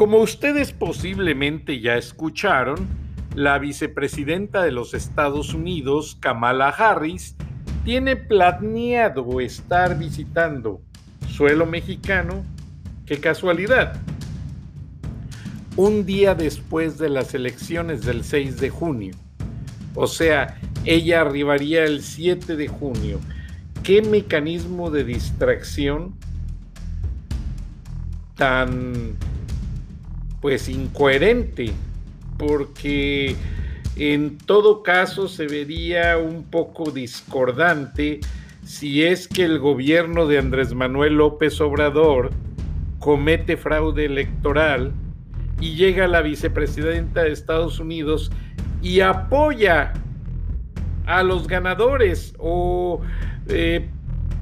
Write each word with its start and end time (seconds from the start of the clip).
Como 0.00 0.16
ustedes 0.20 0.72
posiblemente 0.72 1.78
ya 1.78 1.96
escucharon, 1.96 2.88
la 3.34 3.58
vicepresidenta 3.58 4.62
de 4.62 4.72
los 4.72 4.94
Estados 4.94 5.52
Unidos, 5.52 6.16
Kamala 6.20 6.70
Harris, 6.70 7.36
tiene 7.84 8.16
planeado 8.16 9.42
estar 9.42 9.98
visitando 9.98 10.80
suelo 11.28 11.66
mexicano. 11.66 12.46
¡Qué 13.04 13.20
casualidad! 13.20 14.00
Un 15.76 16.06
día 16.06 16.34
después 16.34 16.96
de 16.96 17.10
las 17.10 17.34
elecciones 17.34 18.00
del 18.00 18.24
6 18.24 18.58
de 18.58 18.70
junio. 18.70 19.14
O 19.94 20.06
sea, 20.06 20.58
ella 20.86 21.20
arribaría 21.20 21.84
el 21.84 22.02
7 22.02 22.56
de 22.56 22.68
junio. 22.68 23.20
¿Qué 23.82 24.00
mecanismo 24.00 24.90
de 24.90 25.04
distracción 25.04 26.14
tan 28.36 29.18
pues 30.40 30.68
incoherente, 30.68 31.72
porque 32.38 33.36
en 33.96 34.38
todo 34.38 34.82
caso 34.82 35.28
se 35.28 35.46
vería 35.46 36.16
un 36.16 36.44
poco 36.44 36.90
discordante 36.90 38.20
si 38.64 39.04
es 39.04 39.28
que 39.28 39.44
el 39.44 39.58
gobierno 39.58 40.26
de 40.26 40.38
Andrés 40.38 40.74
Manuel 40.74 41.14
López 41.14 41.60
Obrador 41.60 42.30
comete 42.98 43.56
fraude 43.56 44.04
electoral 44.04 44.92
y 45.60 45.74
llega 45.74 46.06
la 46.06 46.22
vicepresidenta 46.22 47.22
de 47.22 47.32
Estados 47.32 47.80
Unidos 47.80 48.30
y 48.82 49.00
apoya 49.00 49.92
a 51.06 51.22
los 51.22 51.48
ganadores 51.48 52.34
o 52.38 53.00
eh, 53.48 53.88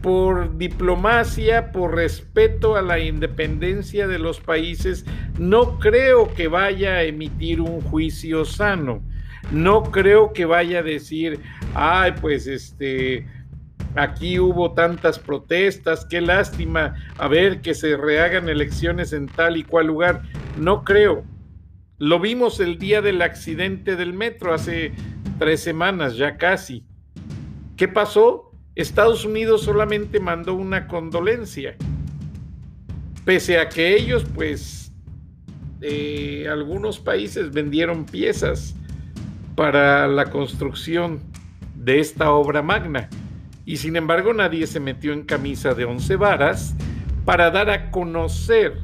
por 0.03 0.57
diplomacia, 0.57 1.73
por 1.73 1.95
respeto 1.95 2.77
a 2.77 2.83
la 2.83 2.99
independencia 2.99 4.07
de 4.07 4.19
los 4.19 4.41
países, 4.41 5.05
no 5.39 5.79
creo 5.79 6.33
que 6.35 6.49
vaya 6.49 6.95
a 6.95 7.03
emitir 7.03 7.61
un 7.61 7.81
juicio 7.81 8.45
sano. 8.45 9.03
No 9.51 9.85
creo 9.85 10.33
que 10.33 10.45
vaya 10.45 10.81
a 10.81 10.83
decir, 10.83 11.41
ay, 11.75 12.13
pues 12.21 12.47
este, 12.47 13.27
aquí 13.95 14.39
hubo 14.39 14.73
tantas 14.73 15.19
protestas, 15.19 16.07
qué 16.09 16.21
lástima, 16.21 16.95
a 17.17 17.29
ver 17.29 17.61
que 17.61 17.75
se 17.75 17.97
rehagan 17.97 18.49
elecciones 18.49 19.13
en 19.13 19.27
tal 19.27 19.57
y 19.57 19.65
cual 19.65 19.87
lugar. 19.87 20.23
No 20.59 20.85
creo. 20.85 21.25
Lo 21.99 22.21
vimos 22.21 22.61
el 22.61 22.79
día 22.79 23.03
del 23.03 23.23
accidente 23.23 23.97
del 23.97 24.13
metro, 24.13 24.55
hace 24.55 24.93
tres 25.39 25.61
semanas 25.61 26.17
ya 26.17 26.37
casi. 26.37 26.85
¿Qué 27.77 27.89
pasó? 27.89 28.48
Estados 28.79 29.25
Unidos 29.25 29.63
solamente 29.63 30.21
mandó 30.21 30.55
una 30.55 30.87
condolencia, 30.87 31.75
pese 33.25 33.59
a 33.59 33.69
que 33.69 33.97
ellos, 33.97 34.25
pues, 34.37 34.93
eh, 35.81 36.47
algunos 36.49 37.01
países 37.01 37.51
vendieron 37.51 38.05
piezas 38.07 38.77
para 39.57 40.07
la 40.07 40.31
construcción 40.31 41.19
de 41.75 41.99
esta 41.99 42.31
obra 42.31 42.63
magna. 42.63 43.09
Y 43.65 43.79
sin 43.79 43.97
embargo 43.97 44.33
nadie 44.33 44.65
se 44.69 44.79
metió 44.79 45.13
en 45.13 45.25
camisa 45.25 45.75
de 45.75 45.85
once 45.85 46.15
varas 46.15 46.77
para 47.25 47.51
dar 47.51 47.71
a 47.71 47.91
conocer 47.91 48.79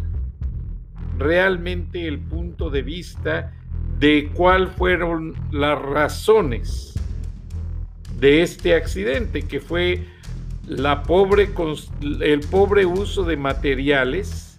realmente 1.18 2.08
el 2.08 2.18
punto 2.18 2.68
de 2.68 2.82
vista 2.82 3.52
de 4.00 4.28
cuáles 4.34 4.72
fueron 4.72 5.34
las 5.52 5.80
razones 5.80 6.93
de 8.24 8.40
este 8.40 8.74
accidente, 8.74 9.42
que 9.42 9.60
fue 9.60 10.02
la 10.66 11.02
pobre, 11.02 11.50
el 12.22 12.40
pobre 12.40 12.86
uso 12.86 13.22
de 13.22 13.36
materiales 13.36 14.56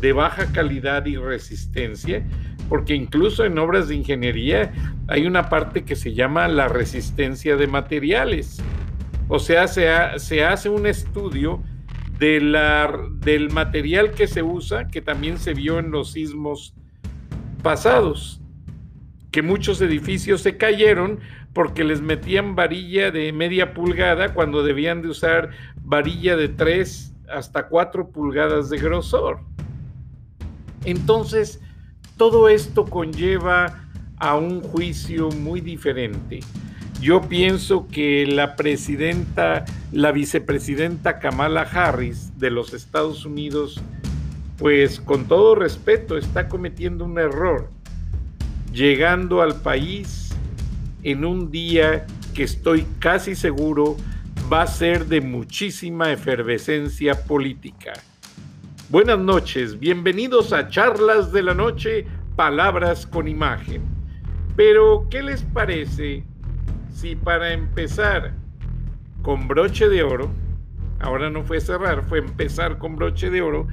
de 0.00 0.14
baja 0.14 0.50
calidad 0.50 1.04
y 1.04 1.18
resistencia, 1.18 2.26
porque 2.70 2.94
incluso 2.94 3.44
en 3.44 3.58
obras 3.58 3.88
de 3.88 3.96
ingeniería 3.96 4.72
hay 5.08 5.26
una 5.26 5.50
parte 5.50 5.84
que 5.84 5.94
se 5.94 6.14
llama 6.14 6.48
la 6.48 6.68
resistencia 6.68 7.58
de 7.58 7.66
materiales. 7.66 8.62
O 9.28 9.40
sea, 9.40 9.68
se, 9.68 9.88
se 10.16 10.42
hace 10.42 10.70
un 10.70 10.86
estudio 10.86 11.62
de 12.18 12.40
la, 12.40 12.90
del 13.20 13.50
material 13.50 14.12
que 14.12 14.26
se 14.26 14.42
usa, 14.42 14.88
que 14.88 15.02
también 15.02 15.36
se 15.36 15.52
vio 15.52 15.80
en 15.80 15.90
los 15.90 16.12
sismos 16.12 16.74
pasados, 17.62 18.40
que 19.30 19.42
muchos 19.42 19.82
edificios 19.82 20.40
se 20.40 20.56
cayeron 20.56 21.20
porque 21.56 21.84
les 21.84 22.02
metían 22.02 22.54
varilla 22.54 23.10
de 23.10 23.32
media 23.32 23.72
pulgada 23.72 24.34
cuando 24.34 24.62
debían 24.62 25.00
de 25.00 25.08
usar 25.08 25.52
varilla 25.82 26.36
de 26.36 26.50
3 26.50 27.14
hasta 27.30 27.68
4 27.68 28.10
pulgadas 28.10 28.68
de 28.68 28.76
grosor. 28.76 29.40
Entonces, 30.84 31.62
todo 32.18 32.50
esto 32.50 32.84
conlleva 32.84 33.88
a 34.18 34.36
un 34.36 34.60
juicio 34.60 35.30
muy 35.30 35.62
diferente. 35.62 36.40
Yo 37.00 37.22
pienso 37.22 37.88
que 37.88 38.26
la 38.26 38.54
presidenta, 38.54 39.64
la 39.92 40.12
vicepresidenta 40.12 41.20
Kamala 41.20 41.62
Harris 41.62 42.38
de 42.38 42.50
los 42.50 42.74
Estados 42.74 43.24
Unidos, 43.24 43.82
pues 44.58 45.00
con 45.00 45.24
todo 45.24 45.54
respeto 45.54 46.18
está 46.18 46.48
cometiendo 46.48 47.06
un 47.06 47.18
error, 47.18 47.70
llegando 48.74 49.40
al 49.40 49.62
país 49.62 50.25
en 51.06 51.24
un 51.24 51.52
día 51.52 52.04
que 52.34 52.42
estoy 52.42 52.84
casi 52.98 53.36
seguro 53.36 53.96
va 54.52 54.62
a 54.62 54.66
ser 54.66 55.06
de 55.06 55.20
muchísima 55.20 56.10
efervescencia 56.10 57.14
política. 57.26 57.92
Buenas 58.88 59.20
noches, 59.20 59.78
bienvenidos 59.78 60.52
a 60.52 60.66
Charlas 60.66 61.30
de 61.30 61.44
la 61.44 61.54
Noche, 61.54 62.06
Palabras 62.34 63.06
con 63.06 63.28
Imagen. 63.28 63.82
Pero, 64.56 65.06
¿qué 65.08 65.22
les 65.22 65.44
parece 65.44 66.24
si 66.92 67.14
para 67.14 67.52
empezar 67.52 68.32
con 69.22 69.46
broche 69.46 69.88
de 69.88 70.02
oro, 70.02 70.28
ahora 70.98 71.30
no 71.30 71.44
fue 71.44 71.60
cerrar, 71.60 72.02
fue 72.08 72.18
empezar 72.18 72.78
con 72.78 72.96
broche 72.96 73.30
de 73.30 73.42
oro, 73.42 73.68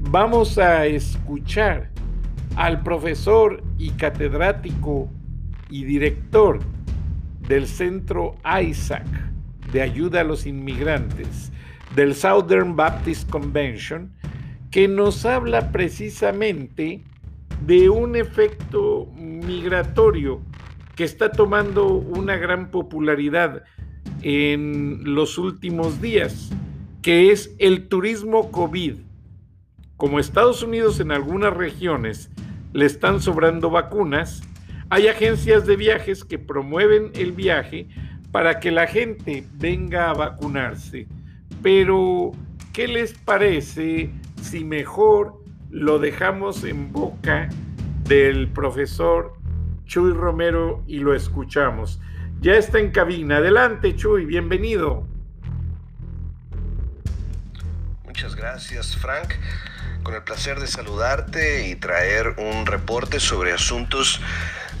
vamos 0.00 0.56
a 0.56 0.86
escuchar 0.86 1.90
al 2.56 2.82
profesor 2.82 3.62
y 3.76 3.90
catedrático 3.90 5.10
y 5.70 5.84
director 5.84 6.60
del 7.46 7.66
Centro 7.66 8.36
Isaac 8.62 9.06
de 9.72 9.82
Ayuda 9.82 10.20
a 10.20 10.24
los 10.24 10.46
Inmigrantes 10.46 11.52
del 11.94 12.14
Southern 12.14 12.76
Baptist 12.76 13.28
Convention, 13.30 14.12
que 14.70 14.86
nos 14.88 15.24
habla 15.24 15.72
precisamente 15.72 17.02
de 17.66 17.90
un 17.90 18.16
efecto 18.16 19.06
migratorio 19.16 20.40
que 20.94 21.04
está 21.04 21.32
tomando 21.32 21.94
una 21.94 22.36
gran 22.36 22.70
popularidad 22.70 23.64
en 24.22 25.14
los 25.14 25.38
últimos 25.38 26.00
días, 26.00 26.50
que 27.02 27.32
es 27.32 27.54
el 27.58 27.88
turismo 27.88 28.50
COVID. 28.50 28.96
Como 29.96 30.18
Estados 30.18 30.62
Unidos 30.62 31.00
en 31.00 31.10
algunas 31.10 31.54
regiones 31.54 32.30
le 32.72 32.86
están 32.86 33.20
sobrando 33.20 33.70
vacunas, 33.70 34.42
hay 34.90 35.08
agencias 35.08 35.66
de 35.66 35.76
viajes 35.76 36.24
que 36.24 36.38
promueven 36.38 37.10
el 37.14 37.32
viaje 37.32 37.88
para 38.32 38.60
que 38.60 38.70
la 38.70 38.86
gente 38.86 39.44
venga 39.54 40.10
a 40.10 40.14
vacunarse. 40.14 41.06
Pero, 41.62 42.32
¿qué 42.72 42.86
les 42.86 43.14
parece 43.14 44.10
si 44.42 44.64
mejor 44.64 45.42
lo 45.70 45.98
dejamos 45.98 46.64
en 46.64 46.92
boca 46.92 47.48
del 48.04 48.48
profesor 48.48 49.34
Chuy 49.86 50.12
Romero 50.12 50.82
y 50.86 50.98
lo 50.98 51.14
escuchamos. 51.14 52.00
Ya 52.40 52.54
está 52.54 52.78
en 52.78 52.90
cabina. 52.90 53.36
Adelante, 53.36 53.94
Chuy, 53.94 54.24
bienvenido. 54.24 55.06
Muchas 58.04 58.34
gracias, 58.34 58.96
Frank. 58.96 59.34
Con 60.02 60.14
el 60.14 60.22
placer 60.22 60.58
de 60.58 60.66
saludarte 60.66 61.68
y 61.68 61.76
traer 61.76 62.36
un 62.38 62.66
reporte 62.66 63.20
sobre 63.20 63.52
asuntos 63.52 64.20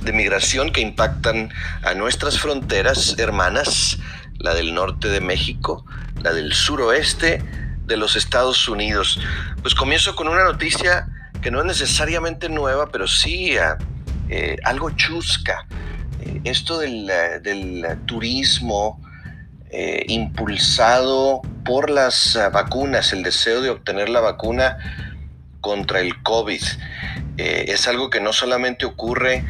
de 0.00 0.12
migración 0.12 0.72
que 0.72 0.80
impactan 0.80 1.50
a 1.82 1.94
nuestras 1.94 2.38
fronteras 2.38 3.16
hermanas, 3.18 3.98
la 4.38 4.54
del 4.54 4.74
norte 4.74 5.08
de 5.08 5.20
México, 5.20 5.84
la 6.22 6.32
del 6.32 6.52
suroeste 6.52 7.42
de 7.86 7.96
los 7.96 8.16
Estados 8.16 8.68
Unidos. 8.68 9.20
Pues 9.62 9.74
comienzo 9.74 10.16
con 10.16 10.28
una 10.28 10.44
noticia 10.44 11.08
que 11.42 11.50
no 11.50 11.60
es 11.60 11.66
necesariamente 11.66 12.48
nueva, 12.48 12.90
pero 12.90 13.06
sí 13.06 13.56
ah, 13.58 13.76
eh, 14.28 14.56
algo 14.64 14.90
chusca. 14.90 15.66
Eh, 16.20 16.40
esto 16.44 16.78
del, 16.78 17.10
turismo 18.06 19.00
eh, 19.70 20.04
impulsado 20.08 21.42
por 21.64 21.90
las 21.90 22.38
vacunas, 22.52 23.12
el 23.12 23.22
deseo 23.22 23.60
de 23.60 23.70
obtener 23.70 24.08
la 24.08 24.20
vacuna 24.20 24.78
contra 25.60 26.00
el 26.00 26.22
COVID, 26.22 26.62
es 27.36 27.88
algo 27.88 28.10
que 28.10 28.20
no 28.20 28.34
solamente 28.34 28.84
ocurre 28.84 29.44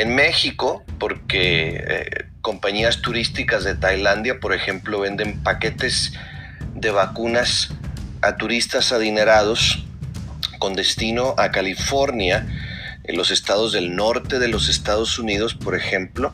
en 0.00 0.14
México, 0.14 0.82
porque 0.98 2.24
compañías 2.40 3.02
turísticas 3.02 3.64
de 3.64 3.74
Tailandia, 3.74 4.40
por 4.40 4.54
ejemplo, 4.54 5.00
venden 5.00 5.42
paquetes 5.42 6.14
de 6.74 6.90
vacunas 6.90 7.70
a 8.22 8.36
turistas 8.36 8.92
adinerados 8.92 9.84
con 10.58 10.74
destino 10.74 11.34
a 11.36 11.50
California, 11.50 12.46
en 13.04 13.16
los 13.16 13.30
estados 13.30 13.72
del 13.72 13.94
norte 13.96 14.38
de 14.38 14.48
los 14.48 14.68
Estados 14.68 15.18
Unidos, 15.18 15.54
por 15.54 15.74
ejemplo, 15.74 16.32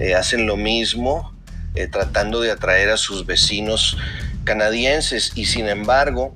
eh, 0.00 0.14
hacen 0.14 0.46
lo 0.46 0.56
mismo 0.56 1.34
eh, 1.74 1.86
tratando 1.86 2.40
de 2.40 2.50
atraer 2.50 2.90
a 2.90 2.96
sus 2.96 3.26
vecinos 3.26 3.96
canadienses. 4.44 5.32
Y 5.34 5.44
sin 5.44 5.68
embargo, 5.68 6.34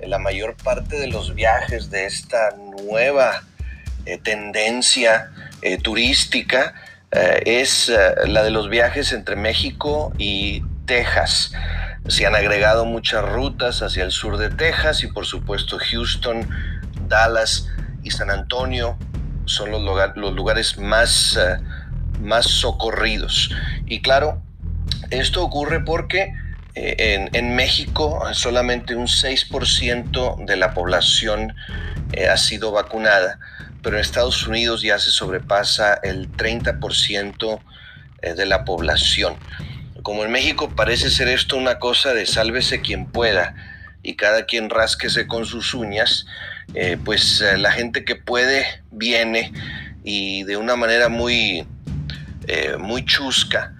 la 0.00 0.18
mayor 0.18 0.56
parte 0.56 0.98
de 0.98 1.08
los 1.08 1.34
viajes 1.34 1.90
de 1.90 2.06
esta 2.06 2.56
nueva 2.56 3.42
eh, 5.72 5.78
turística 5.78 6.74
es 7.46 7.90
la 8.26 8.42
de 8.42 8.50
los 8.50 8.68
viajes 8.68 9.12
entre 9.12 9.36
México 9.36 10.12
y 10.18 10.62
Texas. 10.84 11.52
Se 12.08 12.26
han 12.26 12.34
agregado 12.34 12.84
muchas 12.84 13.24
rutas 13.24 13.80
hacia 13.80 14.04
el 14.04 14.10
sur 14.10 14.36
de 14.36 14.50
Texas 14.50 15.02
y 15.02 15.06
por 15.06 15.24
supuesto 15.24 15.78
Houston, 15.78 16.46
Dallas 17.08 17.68
y 18.02 18.10
San 18.10 18.30
Antonio 18.30 18.98
son 19.46 19.70
los, 19.70 19.82
lugares 20.34 20.78
más, 20.78 21.36
eh, 21.36 21.58
más 22.20 22.46
socorridos. 22.46 23.50
Y 23.86 24.02
claro, 24.02 24.42
esto 25.10 25.42
ocurre 25.42 25.80
porque 25.80 26.34
eh, 26.74 27.28
en, 27.32 27.56
México 27.56 28.22
solamente 28.32 28.94
un 28.94 29.06
6% 29.06 30.44
de 30.44 30.56
la 30.56 30.74
población 30.74 31.54
eh, 32.12 32.28
ha 32.28 32.36
sido 32.36 32.72
vacunada, 32.72 33.38
pero 33.82 33.96
en 33.96 34.02
Estados 34.02 34.46
Unidos 34.46 34.82
ya 34.82 34.98
se 34.98 35.10
sobrepasa 35.10 35.94
el 36.02 36.30
30% 36.32 37.60
de 38.22 38.46
la 38.46 38.64
población. 38.64 39.36
Como 40.02 40.24
en 40.24 40.30
México 40.30 40.70
parece 40.76 41.10
ser 41.10 41.26
esto 41.26 41.56
una 41.56 41.80
cosa 41.80 42.14
de 42.14 42.26
sálvese 42.26 42.80
quien 42.80 43.06
pueda 43.06 43.54
y 44.04 44.14
cada 44.14 44.46
quien 44.46 44.70
rásquese 44.70 45.26
con 45.26 45.46
sus 45.46 45.74
uñas, 45.74 46.26
eh, 46.74 46.96
pues 47.04 47.40
eh, 47.40 47.58
la 47.58 47.72
gente 47.72 48.04
que 48.04 48.14
puede 48.14 48.64
viene 48.92 49.52
y 50.04 50.44
de 50.44 50.56
una 50.56 50.76
manera 50.76 51.08
muy, 51.08 51.66
eh, 52.46 52.76
muy 52.78 53.04
chusca, 53.04 53.74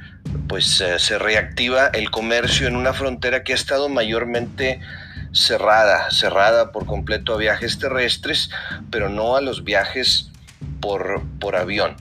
pues 0.49 0.83
se 0.99 1.19
reactiva 1.19 1.87
el 1.95 2.11
comercio 2.11 2.67
en 2.67 2.75
una 2.75 2.93
frontera 2.93 3.45
que 3.45 3.53
ha 3.53 3.57
estado 3.57 3.89
mayormente 3.89 4.81
cerrada, 5.37 6.11
cerrada 6.11 6.73
por 6.73 6.87
completo 6.87 7.35
a 7.35 7.39
viajes 7.39 7.79
terrestres, 7.79 8.51
pero 8.91 9.09
no 9.09 9.37
a 9.37 9.41
los 9.41 9.65
viajes 9.65 10.31
por, 10.81 11.23
por 11.39 11.57
avión. 11.57 11.97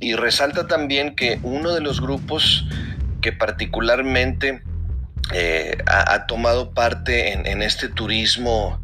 Y 0.00 0.14
resalta 0.14 0.66
también 0.66 1.14
que 1.14 1.38
uno 1.42 1.72
de 1.72 1.80
los 1.80 2.00
grupos 2.00 2.66
que 3.20 3.32
particularmente 3.32 4.62
ha, 5.86 6.26
tomado 6.26 6.72
parte 6.72 7.32
en, 7.32 7.46
en 7.46 7.62
este 7.62 7.88
turismo 7.88 8.82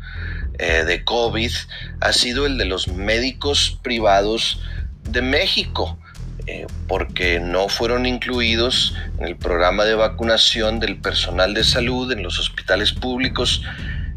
eh, 0.59 0.85
de 0.85 1.05
COVID 1.05 1.53
ha 2.01 2.13
sido 2.13 2.45
el 2.45 2.59
de 2.59 2.65
los 2.65 2.89
médicos 2.89 3.79
privados 3.83 4.61
de 5.05 5.23
México, 5.23 5.99
eh, 6.51 6.67
porque 6.87 7.41
no 7.41 7.69
fueron 7.69 8.07
incluidos 8.07 8.95
en 9.19 9.27
el 9.27 9.37
programa 9.37 9.85
de 9.85 9.95
vacunación 9.95 10.81
del 10.81 10.97
personal 10.97 11.53
de 11.53 11.63
salud 11.63 12.11
en 12.11 12.23
los 12.23 12.39
hospitales 12.39 12.95
públicos 12.95 13.63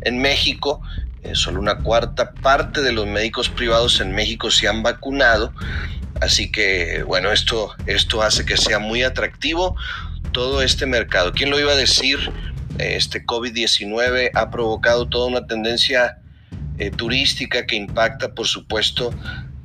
en 0.04 0.22
México. 0.22 0.82
Eh, 1.24 1.36
solo 1.36 1.60
una 1.60 1.80
cuarta 1.80 2.32
parte 2.32 2.82
de 2.82 2.94
los 2.94 3.06
médicos 3.06 3.50
privados 3.50 4.00
en 4.00 4.14
México 4.14 4.50
se 4.50 4.70
han 4.70 4.82
vacunado. 4.82 5.52
Así 6.22 6.50
que, 6.50 7.04
bueno, 7.04 7.34
esto, 7.34 7.76
esto 7.86 8.22
hace 8.22 8.46
que 8.46 8.56
sea 8.56 8.80
muy 8.80 9.04
atractivo 9.04 9.76
todo 10.32 10.62
este 10.62 10.86
mercado. 10.86 11.34
¿Quién 11.34 11.50
lo 11.50 11.60
iba 11.60 11.74
a 11.74 11.76
decir? 11.76 12.18
Este 12.78 13.26
COVID-19 13.26 14.32
ha 14.34 14.50
provocado 14.50 15.06
toda 15.10 15.28
una 15.28 15.48
tendencia 15.48 16.20
eh, 16.78 16.92
turística 16.92 17.66
que 17.66 17.76
impacta, 17.76 18.34
por 18.34 18.48
supuesto, 18.48 19.14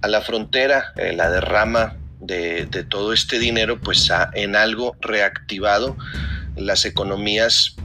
a 0.03 0.09
la 0.09 0.21
frontera, 0.21 0.93
eh, 0.97 1.13
la 1.13 1.31
derrama 1.31 1.95
de, 2.27 2.67
todo 2.89 3.13
este 3.13 3.39
dinero, 3.39 3.81
pues 3.81 4.11
ha 4.11 4.31
en 4.35 4.57
algo 4.57 4.97
reactivado 5.01 5.97
las 6.57 6.85
economías 6.85 7.77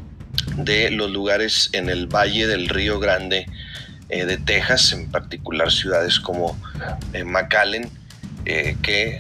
de 0.57 0.91
los 0.91 1.11
lugares 1.11 1.69
en 1.73 1.89
el 1.89 2.07
valle 2.07 2.47
del 2.47 2.69
Río 2.69 2.99
Grande 2.99 3.45
eh, 4.09 4.25
de 4.25 4.37
Texas, 4.37 4.93
en 4.93 5.09
particular 5.11 5.71
ciudades 5.71 6.19
como 6.19 6.57
McAllen, 7.25 7.89
que 8.43 9.19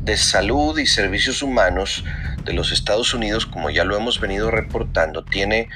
de 0.00 0.16
Salud 0.16 0.78
y 0.78 0.86
Servicios 0.86 1.42
Humanos 1.42 2.04
de 2.44 2.52
los 2.52 2.72
Estados 2.72 3.14
Unidos, 3.14 3.46
como 3.46 3.70
ya 3.70 3.84
lo 3.84 3.96
hemos 3.96 4.20
venido 4.20 4.50
reportando, 4.50 5.24
tiene 5.24 5.68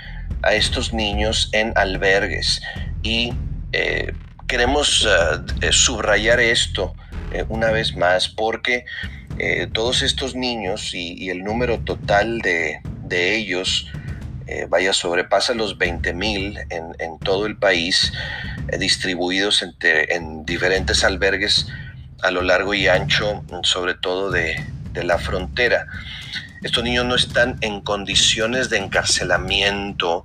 a 0.42 0.54
estos 0.54 0.92
niños 0.92 1.50
en 1.52 1.72
albergues 1.76 2.62
y 3.02 3.32
eh, 3.72 4.12
queremos 4.46 5.06
eh, 5.60 5.72
subrayar 5.72 6.40
esto 6.40 6.94
eh, 7.32 7.44
una 7.48 7.70
vez 7.70 7.96
más 7.96 8.28
porque 8.28 8.84
todos 9.72 10.02
estos 10.02 10.36
niños 10.36 10.94
y, 10.94 11.28
el 11.28 11.42
número 11.42 11.80
total 11.80 12.38
de, 12.38 12.80
ellos 13.10 13.90
vaya 14.68 14.92
sobrepasa 14.92 15.54
los 15.54 15.76
20 15.76 16.14
mil 16.14 16.56
en, 16.70 17.18
todo 17.18 17.46
el 17.46 17.56
país 17.56 18.12
distribuidos 18.78 19.64
en 19.80 20.44
diferentes 20.44 21.04
albergues 21.04 21.66
a 22.22 22.30
lo 22.30 22.42
largo 22.42 22.74
y 22.74 22.88
ancho 22.88 23.44
sobre 23.62 23.94
todo 23.94 24.30
de, 24.30 24.56
de 24.92 25.04
la 25.04 25.18
frontera 25.18 25.86
estos 26.64 26.82
niños 26.82 27.04
no 27.04 27.14
están 27.14 27.58
en 27.60 27.82
condiciones 27.82 28.70
de 28.70 28.78
encarcelamiento, 28.78 30.24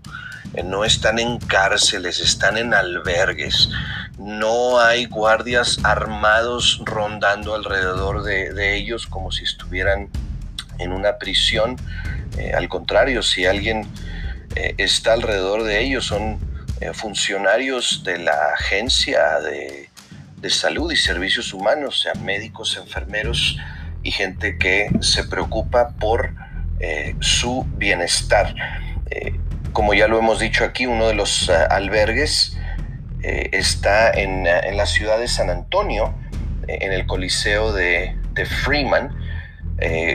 eh, 0.54 0.64
no 0.64 0.86
están 0.86 1.20
en 1.20 1.38
cárceles, 1.38 2.22
están 2.22 2.58
en 2.58 2.74
albergues. 2.74 3.70
No 4.18 4.80
hay 4.80 5.06
guardias 5.06 5.80
armados 5.84 6.82
rondando 6.86 7.56
alrededor 7.56 8.24
de, 8.24 8.78
ellos 8.78 9.06
como 9.06 9.34
si 9.34 9.44
estuvieran 9.44 10.08
en 10.78 10.94
una 10.94 11.18
prisión. 11.18 11.76
Eh, 12.38 12.54
al 12.54 12.70
contrario, 12.70 13.22
si 13.22 13.46
alguien 13.46 13.86
eh, 14.56 14.76
está 14.78 15.12
alrededor 15.12 15.64
de 15.64 15.84
ellos, 15.84 16.06
son 16.06 16.40
funcionarios 16.94 18.04
de 18.04 18.18
la 18.20 18.54
agencia 18.54 19.40
de, 19.40 19.90
de 20.38 20.50
salud 20.50 20.92
y 20.92 20.96
servicios 20.96 21.54
humanos, 21.54 22.02
sean 22.02 22.24
médicos, 22.24 22.78
enfermeros, 22.78 23.58
y 24.04 24.12
gente 24.12 24.58
que 24.58 24.90
se 25.02 25.26
preocupa 25.26 25.90
por 26.00 26.34
eh, 26.80 27.16
su 27.20 27.66
bienestar. 27.76 28.56
Eh, 29.12 29.34
como 29.74 29.94
ya 29.94 30.08
lo 30.08 30.18
hemos 30.18 30.40
dicho 30.40 30.64
aquí, 30.64 30.86
uno 30.86 31.08
de 31.08 31.14
los 31.14 31.50
eh, 31.50 31.54
albergues 31.70 32.56
está 33.22 34.12
en, 34.12 34.46
la 34.46 34.86
ciudad 34.86 35.20
de 35.20 35.28
San 35.28 35.50
Antonio, 35.50 36.16
en 36.70 36.94
el 36.94 37.06
Coliseo 37.06 37.74
de, 37.74 38.16
de 38.32 38.46
Freeman, 38.46 39.14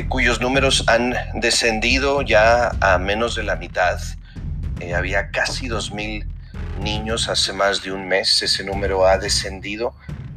cuyos 0.08 0.40
números 0.40 0.84
han 0.86 1.14
descendido 1.34 2.22
ya 2.22 2.70
a 2.80 2.96
menos 2.96 3.34
de 3.36 3.42
la 3.42 3.56
mitad. 3.56 4.00
había 4.96 5.30
casi 5.30 5.68
2.000 5.68 6.26
niños 6.78 7.28
hace 7.28 7.52
más 7.52 7.82
de 7.82 7.92
un 7.92 8.06
mes, 8.06 8.42
ese 8.42 8.64
número 8.64 9.06
ha 9.06 9.18
descendido 9.18 9.94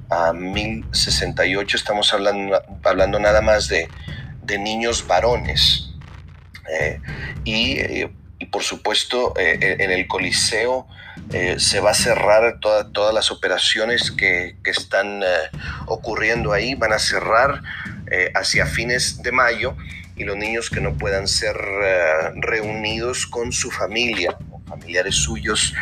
a 0.10 0.34
1068, 0.34 1.78
estamos 1.78 2.14
hablando, 2.14 2.62
hablando 2.84 3.20
nada 3.20 3.42
más 3.42 3.68
de, 3.68 3.90
niños 4.60 5.06
varones. 5.06 5.90
Eh, 6.72 7.02
eh, 7.46 8.10
y, 8.40 8.46
por 8.46 8.64
supuesto, 8.64 9.34
eh, 9.38 9.78
en 9.80 9.92
el 9.92 10.08
Coliseo 10.08 10.88
se 11.58 11.80
va 11.82 11.92
a 11.92 11.94
cerrar 11.94 12.60
todas 12.62 13.14
las 13.14 13.32
operaciones 13.32 14.12
que, 14.12 14.56
que 14.64 14.72
están 14.72 15.22
ocurriendo 15.88 16.54
ahí, 16.54 16.76
van 16.76 16.94
a 16.94 17.00
cerrar 17.00 17.62
hacia 18.36 18.66
fines 18.66 19.22
de 19.24 19.32
mayo 19.34 19.76
y 20.16 20.24
los 20.24 20.38
niños 20.38 20.70
que 20.70 20.80
no 20.80 20.96
puedan 20.96 21.28
ser 21.28 21.58
reunidos 22.36 23.26
con 23.26 23.52
su 23.52 23.72
familia 23.72 24.38
familiares 24.68 25.16
suyos 25.16 25.74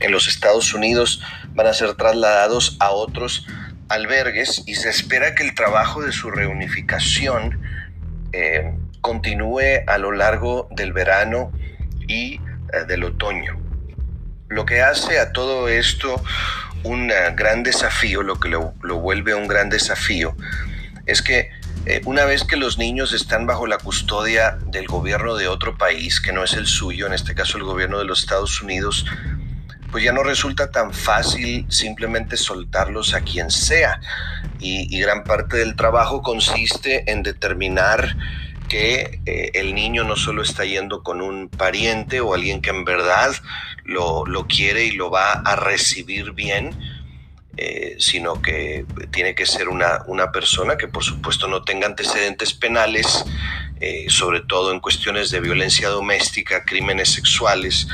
en 0.00 0.10
los 0.10 0.28
Estados 0.28 0.74
Unidos 0.74 1.22
van 1.50 1.66
a 1.66 1.74
ser 1.74 1.94
trasladados 1.94 2.76
a 2.80 2.90
otros 2.90 3.46
albergues 3.88 4.62
y 4.66 4.76
se 4.76 4.88
espera 4.88 5.34
que 5.34 5.42
el 5.42 5.54
trabajo 5.54 6.00
de 6.02 6.12
su 6.12 6.30
reunificación 6.30 7.60
eh, 8.32 8.72
continúe 9.00 9.82
a 9.86 9.98
lo 9.98 10.12
largo 10.12 10.68
del 10.70 10.92
verano 10.92 11.52
y 12.06 12.34
eh, 12.34 12.84
del 12.86 13.04
otoño. 13.04 13.60
Lo 14.48 14.64
que 14.64 14.80
hace 14.80 15.18
a 15.18 15.32
todo 15.32 15.68
esto 15.68 16.22
un 16.84 17.10
eh, 17.10 17.14
gran 17.34 17.62
desafío, 17.62 18.22
lo 18.22 18.38
que 18.38 18.48
lo, 18.48 18.72
vuelve 19.00 19.34
un 19.34 19.48
gran 19.48 19.68
desafío, 19.70 20.36
es 21.06 21.20
que 21.20 21.50
una 22.04 22.26
vez 22.26 22.44
que 22.44 22.56
los 22.56 22.76
niños 22.78 23.14
están 23.14 23.46
bajo 23.46 23.66
la 23.66 23.78
custodia 23.78 24.58
del 24.66 24.86
gobierno 24.86 25.34
de 25.34 25.48
otro 25.48 25.78
país, 25.78 26.20
que 26.20 26.30
no 26.30 26.44
es 26.44 26.52
el 26.52 26.66
suyo, 26.66 27.06
en 27.06 27.14
este 27.14 27.34
caso 27.34 27.56
el 27.56 27.64
gobierno 27.64 27.98
de 27.98 28.04
los 28.04 28.20
Estados 28.20 28.60
Unidos, 28.60 29.06
pues 29.90 30.04
ya 30.04 30.12
no 30.12 30.22
resulta 30.22 30.70
tan 30.70 30.92
fácil 30.92 31.66
simplemente 31.68 32.36
soltarlos 32.36 33.14
a 33.14 33.22
quien 33.22 33.50
sea. 33.50 34.00
Y, 34.60 35.00
gran 35.00 35.24
parte 35.24 35.56
del 35.56 35.74
trabajo 35.74 36.22
consiste 36.22 37.10
en 37.10 37.22
determinar 37.22 38.16
que 38.68 39.20
eh, 39.26 39.50
el 39.54 39.74
niño 39.74 40.04
no 40.04 40.16
solo 40.16 40.42
está 40.42 40.64
yendo 40.64 41.02
con 41.02 41.20
un 41.22 41.48
pariente 41.48 42.20
o 42.20 42.34
alguien 42.34 42.60
que 42.60 42.70
en 42.70 42.84
verdad 42.84 43.34
lo, 43.84 44.24
quiere 44.46 44.84
y 44.84 44.92
lo 44.92 45.10
va 45.10 45.32
a 45.32 45.56
recibir 45.56 46.32
bien, 46.32 46.70
eh, 47.56 47.96
sino 47.98 48.40
que 48.40 48.86
tiene 49.10 49.34
que 49.34 49.46
ser 49.46 49.68
una, 49.68 50.04
una, 50.06 50.30
persona 50.30 50.76
que 50.76 50.86
por 50.86 51.02
supuesto 51.02 51.48
no 51.48 51.62
tenga 51.62 51.86
antecedentes 51.86 52.52
penales, 52.52 53.24
eh, 53.80 54.06
sobre 54.08 54.40
todo 54.40 54.72
en 54.72 54.80
cuestiones 54.80 55.30
de 55.30 55.40
violencia 55.40 55.88
doméstica, 55.88 56.64
crímenes 56.64 57.08
sexuales, 57.10 57.88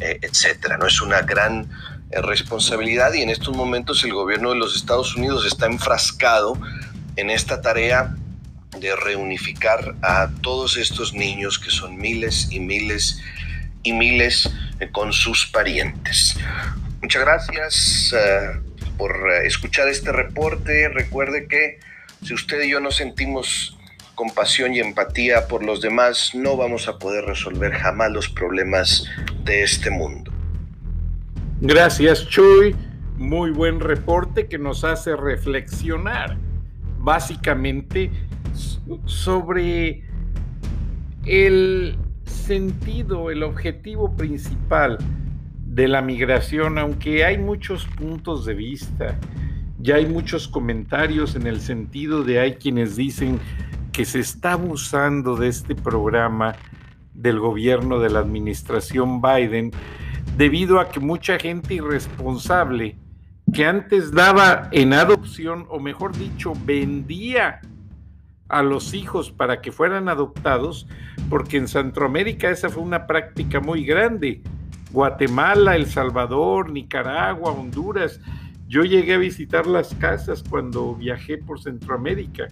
eh, 0.00 0.18
etcétera. 0.22 0.76
No 0.78 0.86
es 0.86 1.00
una 1.00 1.22
gran 1.22 1.68
eh, 2.10 2.20
responsabilidad 2.20 3.12
y 3.14 3.22
en 3.22 3.30
estos 3.30 3.56
momentos 3.56 4.04
el 4.04 4.12
gobierno 4.12 4.50
de 4.50 4.56
los 4.56 4.76
Estados 4.76 5.16
Unidos 5.16 5.46
está 5.46 5.66
enfrascado 5.66 6.58
en 7.16 7.30
esta 7.30 7.60
tarea 7.60 8.14
de 8.78 8.94
reunificar 8.94 9.94
a 10.02 10.28
todos 10.42 10.76
estos 10.76 11.14
niños 11.14 11.58
que 11.58 11.70
son 11.70 11.96
miles 11.96 12.48
y 12.50 12.60
miles 12.60 13.20
y 13.82 13.92
miles 13.92 14.50
eh, 14.80 14.88
con 14.92 15.12
sus 15.12 15.46
parientes. 15.46 16.36
Muchas 17.00 17.22
gracias 17.22 18.14
por 18.96 19.30
escuchar 19.44 19.88
este 19.88 20.10
reporte. 20.10 20.88
Recuerde 20.88 21.46
que 21.46 21.78
si 22.24 22.34
usted 22.34 22.62
y 22.62 22.70
yo 22.70 22.80
no 22.80 22.90
sentimos 22.90 23.76
compasión 24.16 24.74
y 24.74 24.80
empatía 24.80 25.46
por 25.46 25.62
los 25.62 25.80
demás, 25.80 26.30
no 26.34 26.56
vamos 26.56 26.88
a 26.88 26.98
poder 26.98 27.24
resolver 27.24 27.72
jamás 27.72 28.10
los 28.10 28.28
problemas 28.28 29.04
de 29.46 29.62
este 29.62 29.90
mundo. 29.90 30.32
Gracias, 31.60 32.28
Chuy. 32.28 32.76
Muy 33.16 33.50
buen 33.50 33.80
reporte 33.80 34.46
que 34.46 34.58
nos 34.58 34.84
hace 34.84 35.16
reflexionar 35.16 36.36
básicamente 36.98 38.10
sobre 39.06 40.02
el 41.24 41.96
sentido, 42.24 43.30
el 43.30 43.42
objetivo 43.42 44.14
principal 44.16 44.98
de 45.64 45.88
la 45.88 46.02
migración, 46.02 46.78
aunque 46.78 47.24
hay 47.24 47.38
muchos 47.38 47.86
puntos 47.86 48.44
de 48.44 48.54
vista, 48.54 49.18
ya 49.78 49.96
hay 49.96 50.06
muchos 50.06 50.48
comentarios 50.48 51.36
en 51.36 51.46
el 51.46 51.60
sentido 51.60 52.22
de 52.22 52.40
hay 52.40 52.54
quienes 52.56 52.96
dicen 52.96 53.38
que 53.92 54.04
se 54.04 54.20
está 54.20 54.52
abusando 54.52 55.36
de 55.36 55.48
este 55.48 55.74
programa 55.74 56.54
del 57.16 57.40
gobierno 57.40 57.98
de 57.98 58.10
la 58.10 58.20
administración 58.20 59.20
Biden 59.20 59.72
debido 60.36 60.80
a 60.80 60.88
que 60.88 61.00
mucha 61.00 61.38
gente 61.38 61.74
irresponsable 61.74 62.96
que 63.52 63.64
antes 63.64 64.12
daba 64.12 64.68
en 64.72 64.92
adopción, 64.92 65.66
o 65.68 65.78
mejor 65.78 66.16
dicho, 66.16 66.52
vendía 66.64 67.60
a 68.48 68.62
los 68.62 68.92
hijos 68.92 69.30
para 69.30 69.60
que 69.60 69.72
fueran 69.72 70.08
adoptados, 70.08 70.86
porque 71.30 71.56
en 71.56 71.68
Centroamérica 71.68 72.50
esa 72.50 72.68
fue 72.68 72.82
una 72.82 73.06
práctica 73.06 73.60
muy 73.60 73.84
grande. 73.84 74.42
Guatemala, 74.90 75.76
El 75.76 75.86
Salvador, 75.86 76.70
Nicaragua, 76.70 77.52
Honduras. 77.52 78.20
Yo 78.68 78.84
llegué 78.84 79.14
a 79.14 79.18
visitar 79.18 79.66
las 79.66 79.94
casas 79.94 80.42
cuando 80.48 80.94
viajé 80.94 81.38
por 81.38 81.60
Centroamérica 81.60 82.48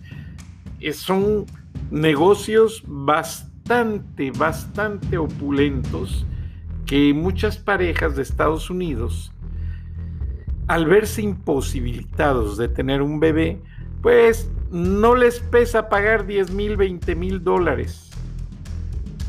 son 0.92 1.46
negocios 1.90 2.82
bastante, 2.86 3.53
bastante 4.36 5.18
opulentos 5.18 6.26
que 6.86 7.14
muchas 7.14 7.56
parejas 7.56 8.14
de 8.14 8.22
Estados 8.22 8.68
Unidos, 8.68 9.32
al 10.66 10.86
verse 10.86 11.22
imposibilitados 11.22 12.58
de 12.58 12.68
tener 12.68 13.00
un 13.00 13.20
bebé, 13.20 13.60
pues 14.02 14.50
no 14.70 15.14
les 15.14 15.40
pesa 15.40 15.88
pagar 15.88 16.26
10 16.26 16.50
mil, 16.50 16.76
20 16.76 17.14
mil 17.14 17.42
dólares 17.42 18.10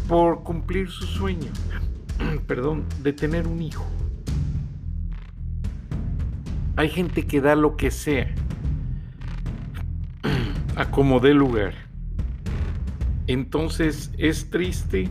por 0.08 0.44
cumplir 0.44 0.90
su 0.90 1.06
sueño, 1.06 1.52
perdón, 2.48 2.84
de 3.02 3.14
tener 3.14 3.48
un 3.48 3.62
hijo. 3.62 3.86
Hay 6.78 6.90
gente 6.90 7.26
que 7.26 7.40
da 7.40 7.56
lo 7.56 7.78
que 7.78 7.90
sea 7.90 8.36
acomodé 10.76 11.34
lugar. 11.34 11.85
Entonces 13.28 14.12
es 14.18 14.50
triste, 14.50 15.10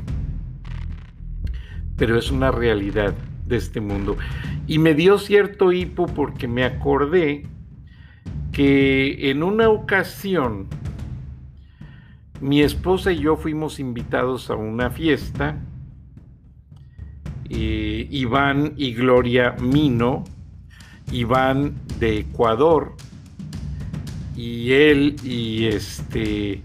pero 1.96 2.18
es 2.18 2.30
una 2.30 2.50
realidad 2.50 3.14
de 3.46 3.56
este 3.56 3.80
mundo. 3.80 4.16
Y 4.66 4.78
me 4.78 4.94
dio 4.94 5.18
cierto 5.18 5.72
hipo 5.72 6.06
porque 6.06 6.48
me 6.48 6.64
acordé 6.64 7.46
que 8.52 9.30
en 9.30 9.42
una 9.42 9.68
ocasión 9.68 10.68
mi 12.40 12.62
esposa 12.62 13.12
y 13.12 13.20
yo 13.20 13.36
fuimos 13.36 13.80
invitados 13.80 14.50
a 14.50 14.54
una 14.54 14.90
fiesta. 14.90 15.58
Eh, 17.48 18.08
Iván 18.10 18.74
y 18.76 18.94
Gloria 18.94 19.54
Mino, 19.60 20.24
Iván 21.12 21.74
de 21.98 22.18
Ecuador, 22.18 22.96
y 24.36 24.72
él 24.72 25.16
y 25.22 25.66
este 25.66 26.62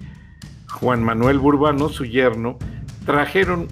Juan 0.72 1.04
Manuel 1.04 1.40
Burbano, 1.40 1.90
su 1.90 2.06
yerno, 2.06 2.58
trajeron 3.06 3.68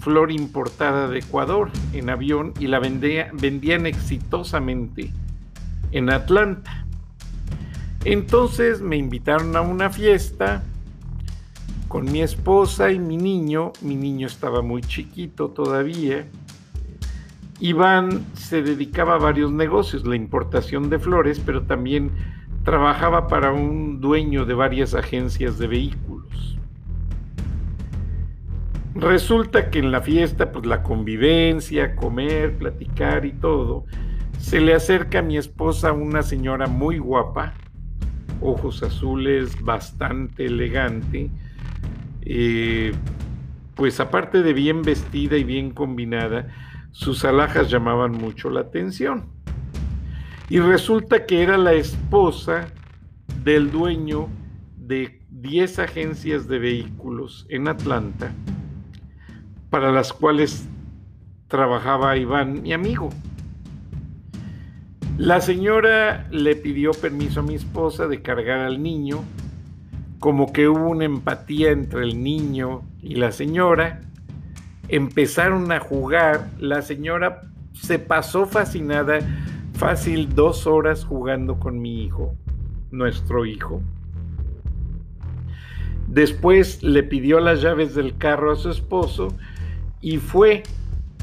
flor 0.00 0.30
importada 0.30 1.08
de 1.08 1.18
Ecuador 1.18 1.70
en 1.92 2.10
avión 2.10 2.54
y 2.60 2.68
la 2.68 2.78
vendían 2.80 3.86
exitosamente 3.86 5.12
en 5.90 6.10
Atlanta. 6.10 6.86
Entonces 8.04 8.80
me 8.80 8.96
invitaron 8.96 9.56
a 9.56 9.60
una 9.60 9.90
fiesta 9.90 10.62
con 11.88 12.10
mi 12.10 12.22
esposa 12.22 12.90
y 12.90 12.98
mi 12.98 13.16
niño. 13.16 13.72
Mi 13.82 13.96
niño 13.96 14.26
estaba 14.26 14.62
muy 14.62 14.82
chiquito 14.82 15.48
todavía. 15.48 16.26
Iván 17.60 18.24
se 18.34 18.62
dedicaba 18.62 19.16
a 19.16 19.18
varios 19.18 19.50
negocios, 19.50 20.06
la 20.06 20.14
importación 20.14 20.90
de 20.90 21.00
flores, 21.00 21.40
pero 21.44 21.62
también 21.62 22.12
trabajaba 22.68 23.28
para 23.28 23.50
un 23.50 23.98
dueño 23.98 24.44
de 24.44 24.52
varias 24.52 24.92
agencias 24.92 25.56
de 25.56 25.68
vehículos. 25.68 26.58
Resulta 28.94 29.70
que 29.70 29.78
en 29.78 29.90
la 29.90 30.02
fiesta, 30.02 30.52
pues 30.52 30.66
la 30.66 30.82
convivencia, 30.82 31.96
comer, 31.96 32.58
platicar 32.58 33.24
y 33.24 33.32
todo, 33.32 33.86
se 34.38 34.60
le 34.60 34.74
acerca 34.74 35.20
a 35.20 35.22
mi 35.22 35.38
esposa 35.38 35.92
una 35.92 36.22
señora 36.22 36.66
muy 36.66 36.98
guapa, 36.98 37.54
ojos 38.42 38.82
azules, 38.82 39.62
bastante 39.62 40.44
elegante, 40.44 41.30
eh, 42.20 42.92
pues 43.76 43.98
aparte 43.98 44.42
de 44.42 44.52
bien 44.52 44.82
vestida 44.82 45.38
y 45.38 45.44
bien 45.44 45.70
combinada, 45.70 46.48
sus 46.90 47.24
alhajas 47.24 47.70
llamaban 47.70 48.12
mucho 48.12 48.50
la 48.50 48.60
atención. 48.60 49.37
Y 50.48 50.60
resulta 50.60 51.26
que 51.26 51.42
era 51.42 51.58
la 51.58 51.74
esposa 51.74 52.68
del 53.44 53.70
dueño 53.70 54.28
de 54.76 55.20
10 55.30 55.78
agencias 55.78 56.48
de 56.48 56.58
vehículos 56.58 57.46
en 57.50 57.68
Atlanta, 57.68 58.32
para 59.70 59.92
las 59.92 60.12
cuales 60.12 60.66
trabajaba 61.48 62.16
Iván, 62.16 62.62
mi 62.62 62.72
amigo. 62.72 63.10
La 65.18 65.40
señora 65.40 66.26
le 66.30 66.56
pidió 66.56 66.92
permiso 66.92 67.40
a 67.40 67.42
mi 67.42 67.54
esposa 67.54 68.06
de 68.06 68.22
cargar 68.22 68.60
al 68.60 68.82
niño, 68.82 69.24
como 70.18 70.52
que 70.52 70.68
hubo 70.68 70.88
una 70.88 71.04
empatía 71.04 71.70
entre 71.70 72.04
el 72.04 72.22
niño 72.22 72.82
y 73.02 73.16
la 73.16 73.32
señora, 73.32 74.00
empezaron 74.88 75.70
a 75.72 75.80
jugar, 75.80 76.50
la 76.58 76.82
señora 76.82 77.42
se 77.72 77.98
pasó 77.98 78.46
fascinada, 78.46 79.18
fácil 79.78 80.34
dos 80.34 80.66
horas 80.66 81.04
jugando 81.04 81.60
con 81.60 81.80
mi 81.80 82.02
hijo, 82.02 82.34
nuestro 82.90 83.46
hijo. 83.46 83.80
Después 86.08 86.82
le 86.82 87.04
pidió 87.04 87.38
las 87.38 87.62
llaves 87.62 87.94
del 87.94 88.18
carro 88.18 88.50
a 88.50 88.56
su 88.56 88.70
esposo 88.70 89.28
y 90.00 90.16
fue 90.16 90.64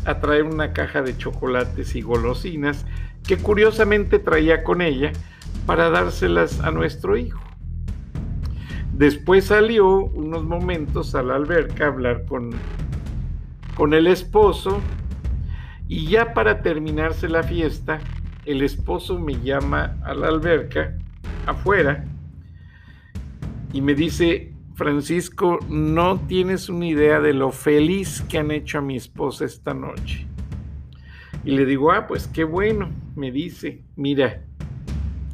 a 0.05 0.21
traer 0.21 0.43
una 0.43 0.71
caja 0.71 1.01
de 1.01 1.17
chocolates 1.17 1.97
y 1.97 2.01
golosinas 2.01 2.85
que 3.27 3.35
curiosamente 3.35 4.19
traía 4.19 4.63
con 4.63 4.81
ella 4.81 5.11
para 5.65 5.89
dárselas 5.89 6.61
a 6.61 6.71
nuestro 6.71 7.17
hijo. 7.17 7.41
Después 8.93 9.47
salió 9.47 9.97
unos 9.97 10.45
momentos 10.45 11.13
a 11.13 11.23
la 11.23 11.35
alberca 11.35 11.85
a 11.85 11.89
hablar 11.89 12.23
con, 12.25 12.51
con 13.75 13.93
el 13.93 14.07
esposo 14.07 14.79
y 15.89 16.07
ya 16.07 16.33
para 16.33 16.61
terminarse 16.61 17.27
la 17.27 17.43
fiesta, 17.43 17.99
el 18.45 18.61
esposo 18.61 19.19
me 19.19 19.39
llama 19.41 19.97
a 20.03 20.13
la 20.13 20.27
alberca 20.27 20.97
afuera 21.45 22.05
y 23.73 23.81
me 23.81 23.95
dice, 23.95 24.53
Francisco, 24.75 25.59
no 25.69 26.19
tienes 26.27 26.69
una 26.69 26.87
idea 26.87 27.19
de 27.19 27.33
lo 27.33 27.51
feliz 27.51 28.21
que 28.29 28.37
han 28.37 28.51
hecho 28.51 28.77
a 28.77 28.81
mi 28.81 28.95
esposa 28.95 29.45
esta 29.45 29.73
noche. 29.73 30.27
Y 31.43 31.51
le 31.51 31.65
digo, 31.65 31.91
ah, 31.91 32.07
pues 32.07 32.27
qué 32.27 32.43
bueno, 32.43 32.89
me 33.15 33.31
dice, 33.31 33.83
mira, 33.95 34.41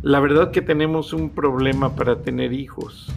la 0.01 0.19
verdad 0.19 0.51
que 0.51 0.61
tenemos 0.61 1.13
un 1.13 1.29
problema 1.29 1.95
para 1.95 2.21
tener 2.21 2.53
hijos. 2.53 3.13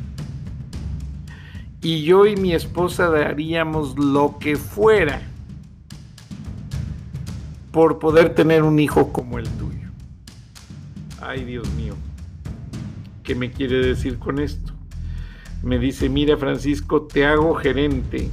Y 1.80 2.02
yo 2.02 2.26
y 2.26 2.36
mi 2.36 2.54
esposa 2.54 3.10
daríamos 3.10 3.98
lo 3.98 4.38
que 4.38 4.56
fuera 4.56 5.22
por 7.72 7.98
poder 7.98 8.34
tener 8.34 8.62
un 8.62 8.78
hijo 8.78 9.12
como 9.12 9.38
el 9.38 9.48
tuyo. 9.48 9.83
Ay, 11.26 11.44
Dios 11.44 11.68
mío, 11.74 11.94
¿qué 13.22 13.34
me 13.34 13.50
quiere 13.50 13.78
decir 13.78 14.18
con 14.18 14.38
esto? 14.38 14.74
me 15.64 15.78
dice, 15.78 16.10
mira 16.10 16.36
Francisco, 16.36 17.02
te 17.02 17.24
hago 17.24 17.54
gerente 17.54 18.28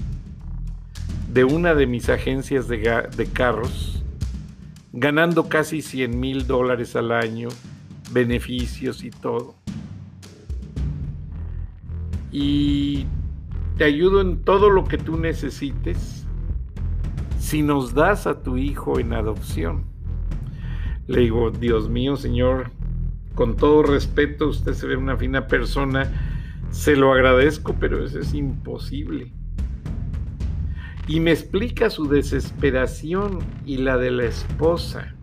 de 1.31 1.45
una 1.45 1.73
de 1.73 1.87
mis 1.87 2.09
agencias 2.09 2.67
de, 2.67 3.29
carros, 3.31 4.03
ganando 4.91 5.47
casi 5.47 5.81
100 5.81 6.19
mil 6.19 6.45
dólares 6.45 6.97
al 6.97 7.13
año, 7.13 7.47
beneficios 8.11 9.05
y 9.05 9.11
todo. 9.11 9.55
Y 12.33 13.05
te 13.77 13.85
ayudo 13.85 14.19
en 14.19 14.43
todo 14.43 14.69
lo 14.69 14.83
que 14.83 14.97
tú 14.97 15.17
necesites 15.17 16.25
si 17.39 17.61
nos 17.61 17.93
das 17.93 18.27
a 18.27 18.43
tu 18.43 18.57
hijo 18.57 18.99
en 18.99 19.13
adopción. 19.13 19.85
Le 21.07 21.21
digo, 21.21 21.49
Dios 21.49 21.89
mío, 21.89 22.17
Señor, 22.17 22.71
con 23.35 23.55
todo 23.55 23.83
respeto, 23.83 24.49
usted 24.49 24.73
se 24.73 24.87
ve 24.87 24.95
una 24.95 25.17
fina 25.17 25.47
persona 25.47 26.11
se 26.71 26.95
lo 26.95 27.11
agradezco, 27.13 27.75
pero 27.79 28.03
eso 28.03 28.19
es 28.19 28.33
imposible. 28.33 29.31
Y 31.07 31.19
me 31.19 31.31
explica 31.31 31.89
su 31.89 32.07
desesperación 32.07 33.39
y 33.65 33.77
la 33.77 33.97
de 33.97 34.11
la 34.11 34.23
esposa. 34.23 35.13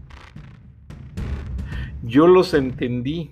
Yo 2.02 2.26
los 2.26 2.52
entendí. 2.52 3.30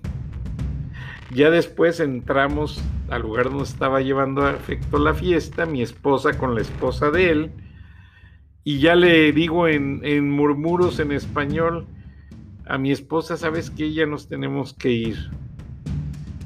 Ya 1.31 1.51
después 1.51 1.99
entramos 1.99 2.81
al 3.09 3.21
lugar 3.21 3.49
donde 3.49 3.65
estaba 3.65 4.01
llevando 4.01 4.43
a 4.43 4.51
efecto 4.51 4.97
la 4.97 5.13
fiesta, 5.13 5.65
mi 5.65 5.81
esposa 5.81 6.37
con 6.37 6.55
la 6.55 6.61
esposa 6.61 7.11
de 7.11 7.29
él, 7.29 7.51
y 8.63 8.79
ya 8.79 8.95
le 8.95 9.31
digo 9.31 9.67
en, 9.67 10.01
en 10.03 10.29
murmuros 10.31 10.99
en 10.99 11.11
español 11.11 11.85
a 12.69 12.77
mi 12.77 12.91
esposa, 12.91 13.37
sabes 13.37 13.69
que 13.69 13.93
ya 13.93 14.05
nos 14.05 14.27
tenemos 14.27 14.73
que 14.73 14.91
ir. 14.91 15.31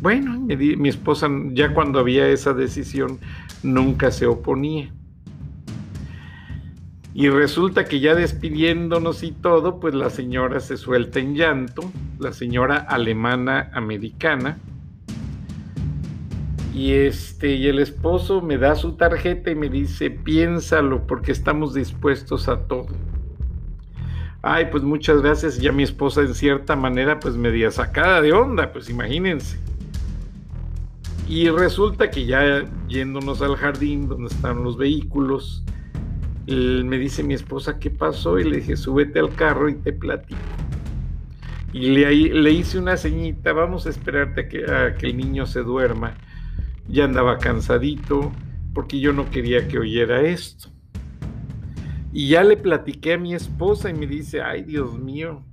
Bueno, 0.02 0.40
mi 0.40 0.90
esposa 0.90 1.30
ya 1.54 1.74
cuando 1.74 2.00
había 2.00 2.28
esa 2.28 2.54
decisión 2.54 3.20
nunca 3.62 4.10
se 4.12 4.26
oponía. 4.26 4.92
Y 7.14 7.30
resulta 7.30 7.86
que 7.86 8.00
ya 8.00 8.16
despidiéndonos 8.16 9.22
y 9.24 9.32
todo, 9.32 9.80
pues 9.80 9.94
la 9.94 10.10
señora 10.10 10.60
se 10.60 10.78
suelta 10.78 11.20
en 11.20 11.36
llanto, 11.36 11.92
la 12.20 12.32
señora 12.32 12.78
alemana 12.78 13.70
americana. 13.74 14.58
Y 16.74 16.94
este 16.94 17.56
y 17.56 17.68
el 17.68 17.80
esposo 17.80 18.42
me 18.42 18.58
da 18.58 18.76
su 18.76 18.94
tarjeta 18.94 19.52
y 19.52 19.56
me 19.56 19.68
dice, 19.68 20.10
"Piénsalo 20.10 21.06
porque 21.06 21.34
estamos 21.34 21.74
dispuestos 21.74 22.48
a 22.48 22.66
todo." 22.66 22.88
Ay, 24.44 24.68
pues 24.72 24.84
muchas 24.84 25.22
gracias. 25.22 25.60
Ya 25.60 25.72
mi 25.72 25.84
esposa 25.84 26.22
en 26.22 26.34
cierta 26.34 26.76
manera 26.76 27.20
pues 27.20 27.36
media 27.36 27.70
sacada 27.70 28.22
de 28.22 28.34
onda, 28.34 28.72
pues 28.72 28.90
imagínense. 28.90 29.60
Y 31.28 31.50
resulta 31.50 32.10
que 32.10 32.26
ya 32.26 32.66
yéndonos 32.88 33.42
al 33.42 33.56
jardín 33.56 34.08
donde 34.08 34.34
están 34.34 34.64
los 34.64 34.78
vehículos, 34.78 35.64
me 36.48 36.98
dice 36.98 37.24
mi 37.24 37.36
esposa, 37.36 37.80
¿qué 37.80 37.90
pasó? 37.90 38.40
Y 38.40 38.44
le 38.44 38.58
dije, 38.58 38.76
súbete 38.76 39.20
al 39.20 39.34
carro 39.36 39.70
y 39.70 39.76
te 39.76 39.94
platico. 39.94 40.40
Y 41.72 41.92
le, 41.92 42.14
le 42.14 42.52
hice 42.52 42.80
una 42.80 42.98
ceñita, 42.98 43.54
vamos 43.54 43.86
a 43.86 43.90
esperarte 43.92 44.50
que, 44.50 44.70
a 44.70 44.96
que 44.96 45.08
el 45.08 45.18
niño 45.18 45.46
se 45.46 45.62
duerma. 45.62 46.16
Ya 46.90 47.06
andaba 47.06 47.38
cansadito 47.38 48.32
porque 48.74 49.00
yo 49.00 49.14
no 49.14 49.30
quería 49.30 49.68
que 49.68 49.80
oyera 49.80 50.22
esto. 50.22 50.70
Y 52.14 52.30
ya 52.30 52.44
le 52.44 52.58
platiqué 52.58 53.14
a 53.14 53.18
mi 53.18 53.34
esposa 53.34 53.90
y 53.90 53.94
me 53.94 54.08
dice, 54.08 54.42
ay 54.42 54.64
Dios 54.64 54.98
mío, 55.00 55.44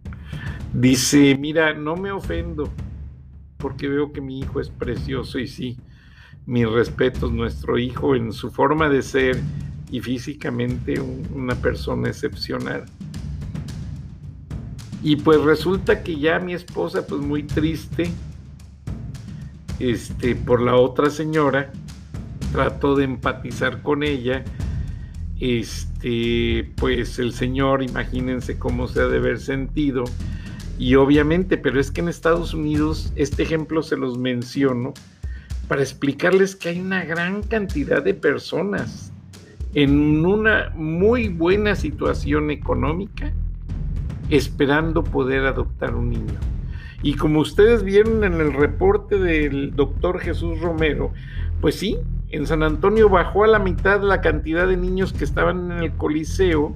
dice, 0.72 1.36
mira, 1.38 1.74
no 1.74 1.96
me 1.96 2.10
ofendo, 2.10 2.68
porque 3.58 3.88
veo 3.88 4.12
que 4.12 4.20
mi 4.20 4.40
hijo 4.40 4.60
es 4.60 4.68
precioso 4.68 5.38
y 5.38 5.46
sí, 5.46 5.78
mis 6.46 6.68
respetos, 6.68 7.32
nuestro 7.32 7.78
hijo 7.78 8.16
en 8.16 8.32
su 8.32 8.50
forma 8.50 8.88
de 8.88 9.02
ser 9.02 9.38
y 9.90 10.00
físicamente 10.00 11.00
una 11.00 11.54
persona 11.54 12.08
excepcional. 12.08 12.84
Y 15.02 15.16
pues 15.16 15.40
resulta 15.40 16.02
que 16.02 16.18
ya 16.18 16.40
mi 16.40 16.54
esposa, 16.54 17.06
pues 17.06 17.20
muy 17.20 17.44
triste, 17.44 18.10
este, 19.78 20.34
por 20.34 20.60
la 20.60 20.74
otra 20.74 21.08
señora, 21.08 21.70
trató 22.52 22.96
de 22.96 23.04
empatizar 23.04 23.82
con 23.82 24.02
ella. 24.02 24.44
Este, 25.40 26.68
pues 26.76 27.18
el 27.18 27.32
señor, 27.32 27.82
imagínense 27.82 28.58
cómo 28.58 28.88
se 28.88 29.00
ha 29.00 29.06
de 29.06 29.18
haber 29.18 29.38
sentido. 29.38 30.04
Y 30.78 30.94
obviamente, 30.94 31.56
pero 31.56 31.80
es 31.80 31.90
que 31.90 32.00
en 32.00 32.08
Estados 32.08 32.54
Unidos, 32.54 33.12
este 33.16 33.42
ejemplo 33.42 33.82
se 33.82 33.96
los 33.96 34.18
menciono 34.18 34.94
para 35.66 35.82
explicarles 35.82 36.56
que 36.56 36.70
hay 36.70 36.80
una 36.80 37.04
gran 37.04 37.42
cantidad 37.42 38.02
de 38.02 38.14
personas 38.14 39.12
en 39.74 40.24
una 40.24 40.72
muy 40.74 41.28
buena 41.28 41.74
situación 41.74 42.50
económica 42.50 43.32
esperando 44.30 45.04
poder 45.04 45.46
adoptar 45.46 45.94
un 45.94 46.10
niño. 46.10 46.38
Y 47.02 47.14
como 47.14 47.40
ustedes 47.40 47.84
vieron 47.84 48.24
en 48.24 48.34
el 48.34 48.52
reporte 48.52 49.18
del 49.18 49.74
doctor 49.76 50.18
Jesús 50.20 50.60
Romero, 50.60 51.12
pues 51.60 51.76
sí, 51.76 51.98
en 52.30 52.46
San 52.46 52.62
Antonio 52.62 53.08
bajó 53.08 53.44
a 53.44 53.48
la 53.48 53.58
mitad 53.58 54.02
la 54.02 54.20
cantidad 54.20 54.68
de 54.68 54.76
niños 54.76 55.12
que 55.12 55.24
estaban 55.24 55.70
en 55.70 55.78
el 55.78 55.92
Coliseo, 55.92 56.74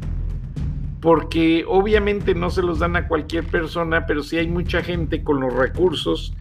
porque 1.00 1.64
obviamente 1.66 2.34
no 2.34 2.48
se 2.50 2.62
los 2.62 2.78
dan 2.78 2.96
a 2.96 3.08
cualquier 3.08 3.44
persona, 3.44 4.06
pero 4.06 4.22
sí 4.22 4.38
hay 4.38 4.48
mucha 4.48 4.82
gente 4.82 5.22
con 5.22 5.40
los 5.40 5.52
recursos 5.52 6.34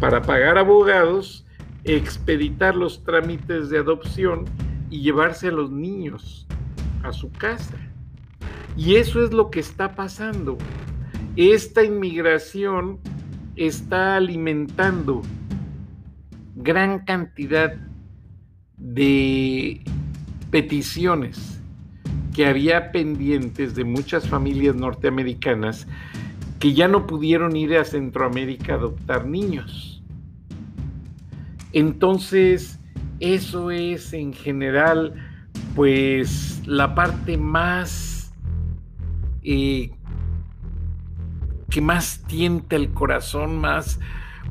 para 0.00 0.22
pagar 0.22 0.56
abogados, 0.56 1.44
expeditar 1.84 2.74
los 2.74 3.04
trámites 3.04 3.68
de 3.68 3.78
adopción 3.78 4.44
y 4.88 5.02
llevarse 5.02 5.48
a 5.48 5.52
los 5.52 5.70
niños 5.70 6.46
a 7.02 7.12
su 7.12 7.30
casa. 7.32 7.76
Y 8.76 8.96
eso 8.96 9.22
es 9.22 9.32
lo 9.32 9.50
que 9.50 9.60
está 9.60 9.94
pasando. 9.94 10.56
Esta 11.36 11.84
inmigración 11.84 12.98
está 13.56 14.16
alimentando 14.16 15.22
gran 16.56 17.00
cantidad 17.00 17.74
de 18.84 19.80
peticiones 20.50 21.60
que 22.34 22.46
había 22.46 22.92
pendientes 22.92 23.74
de 23.74 23.84
muchas 23.84 24.28
familias 24.28 24.76
norteamericanas 24.76 25.86
que 26.58 26.74
ya 26.74 26.86
no 26.86 27.06
pudieron 27.06 27.56
ir 27.56 27.76
a 27.76 27.84
Centroamérica 27.84 28.74
a 28.74 28.76
adoptar 28.76 29.26
niños. 29.26 30.02
Entonces, 31.72 32.78
eso 33.20 33.70
es 33.70 34.12
en 34.12 34.32
general, 34.32 35.14
pues, 35.74 36.62
la 36.66 36.94
parte 36.94 37.38
más 37.38 38.32
eh, 39.42 39.90
que 41.70 41.80
más 41.80 42.22
tienta 42.26 42.76
el 42.76 42.90
corazón, 42.90 43.58
más 43.58 43.98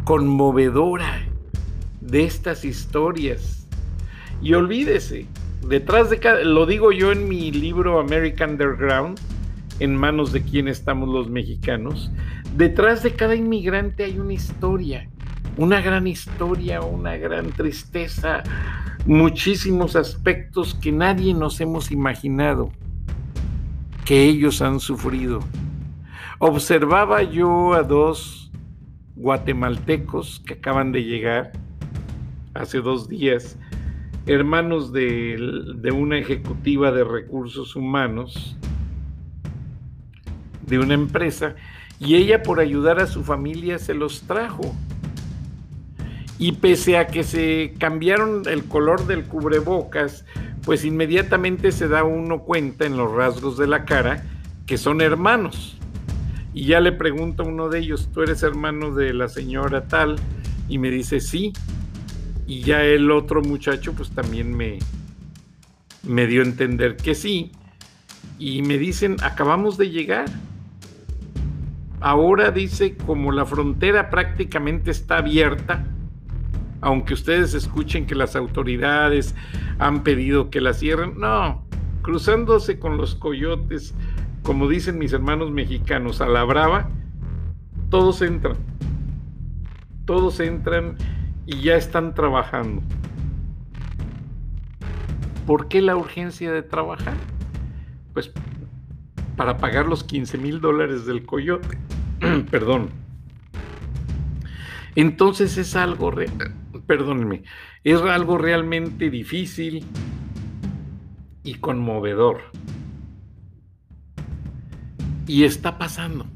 conmovedora 0.03 1.25
de 2.01 2.25
estas 2.25 2.65
historias. 2.65 3.62
Y 4.43 4.53
olvídese, 4.55 5.25
detrás 5.65 6.09
de 6.09 6.19
cada, 6.19 6.43
lo 6.43 6.65
digo 6.65 6.91
yo 6.91 7.13
en 7.13 7.29
mi 7.29 7.49
libro 7.49 7.97
American 7.97 8.51
Underground, 8.51 9.17
en 9.79 9.95
manos 9.95 10.33
de 10.33 10.41
quien 10.43 10.67
estamos 10.67 11.07
los 11.07 11.29
mexicanos, 11.29 12.11
detrás 12.57 13.03
de 13.03 13.13
cada 13.13 13.35
inmigrante 13.35 14.03
hay 14.03 14.19
una 14.19 14.33
historia, 14.33 15.09
una 15.55 15.79
gran 15.79 16.07
historia, 16.07 16.81
una 16.81 17.15
gran 17.15 17.51
tristeza, 17.51 18.43
muchísimos 19.05 19.95
aspectos 19.95 20.75
que 20.75 20.91
nadie 20.91 21.33
nos 21.33 21.61
hemos 21.61 21.89
imaginado 21.89 22.69
que 24.03 24.25
ellos 24.25 24.61
han 24.61 24.81
sufrido. 24.81 25.39
Observaba 26.39 27.23
yo 27.23 27.75
a 27.75 27.83
dos 27.83 28.51
guatemaltecos 29.15 30.41
que 30.45 30.55
acaban 30.55 30.91
de 30.91 31.05
llegar 31.05 31.53
hace 32.53 32.79
dos 32.79 33.07
días, 33.07 33.57
hermanos 34.25 34.93
de, 34.93 35.91
una 35.93 36.17
ejecutiva 36.17 36.91
de 36.91 37.03
recursos 37.03 37.75
humanos 37.75 38.57
de 40.65 40.79
una 40.79 40.93
empresa, 40.93 41.55
y 41.99 42.15
ella 42.15 42.41
por 42.41 42.59
ayudar 42.59 42.99
a 42.99 43.07
su 43.07 43.23
familia 43.23 43.79
se 43.79 43.93
los 43.93 44.21
trajo. 44.21 44.75
Y 46.39 46.53
pese 46.53 46.97
a 46.97 47.07
que 47.07 47.23
se 47.23 47.73
cambiaron 47.77 48.43
el 48.47 48.65
color 48.65 49.05
del 49.05 49.25
cubrebocas, 49.25 50.25
pues 50.65 50.83
inmediatamente 50.83 51.71
se 51.71 51.87
da 51.87 52.03
uno 52.03 52.39
cuenta 52.39 52.85
en 52.85 52.97
los 52.97 53.11
rasgos 53.11 53.57
de 53.57 53.67
la 53.67 53.85
cara 53.85 54.23
que 54.65 54.77
son 54.77 55.01
hermanos. 55.01 55.77
Y 56.53 56.65
ya 56.65 56.79
le 56.79 56.91
pregunto 56.91 57.43
a 57.43 57.47
uno 57.47 57.69
de 57.69 57.79
ellos, 57.79 58.09
¿tú 58.13 58.21
eres 58.21 58.43
hermano 58.43 58.93
de 58.93 59.13
la 59.13 59.27
señora 59.27 59.87
tal? 59.87 60.15
Y 60.69 60.77
me 60.77 60.89
dice, 60.89 61.19
sí. 61.19 61.53
Y 62.53 62.61
ya 62.61 62.83
el 62.83 63.09
otro 63.09 63.41
muchacho 63.41 63.93
pues 63.93 64.11
también 64.11 64.55
me, 64.55 64.77
me 66.03 66.27
dio 66.27 66.43
a 66.43 66.45
entender 66.45 66.97
que 66.97 67.15
sí. 67.15 67.51
Y 68.37 68.61
me 68.61 68.77
dicen, 68.77 69.15
acabamos 69.23 69.75
de 69.79 69.89
llegar. 69.89 70.25
Ahora 71.99 72.51
dice, 72.51 72.95
como 72.95 73.31
la 73.31 73.47
frontera 73.47 74.11
prácticamente 74.11 74.91
está 74.91 75.17
abierta, 75.17 75.87
aunque 76.81 77.15
ustedes 77.15 77.55
escuchen 77.55 78.05
que 78.05 78.13
las 78.13 78.35
autoridades 78.35 79.33
han 79.79 80.03
pedido 80.03 80.51
que 80.51 80.61
la 80.61 80.75
cierren, 80.75 81.17
no, 81.17 81.65
cruzándose 82.03 82.77
con 82.77 82.97
los 82.97 83.15
coyotes 83.15 83.95
como 84.43 84.67
dicen 84.67 84.99
mis 84.99 85.11
hermanos 85.11 85.49
mexicanos, 85.49 86.21
a 86.21 86.27
la 86.27 86.43
brava, 86.43 86.87
todos 87.89 88.21
entran. 88.21 88.57
Todos 90.05 90.39
entran 90.39 90.97
y 91.45 91.61
ya 91.61 91.75
están 91.75 92.13
trabajando. 92.13 92.81
¿Por 95.45 95.67
qué 95.67 95.81
la 95.81 95.95
urgencia 95.95 96.51
de 96.51 96.61
trabajar? 96.61 97.15
Pues 98.13 98.31
para 99.35 99.57
pagar 99.57 99.87
los 99.87 100.03
15 100.03 100.37
mil 100.37 100.61
dólares 100.61 101.05
del 101.05 101.25
coyote. 101.25 101.77
Perdón. 102.51 102.89
Entonces 104.95 105.57
es 105.57 105.75
algo, 105.75 106.13
es 107.83 108.01
algo 108.01 108.37
realmente 108.37 109.09
difícil 109.09 109.85
y 111.43 111.55
conmovedor. 111.55 112.41
Y 115.25 115.45
está 115.45 115.77
pasando 115.77 116.27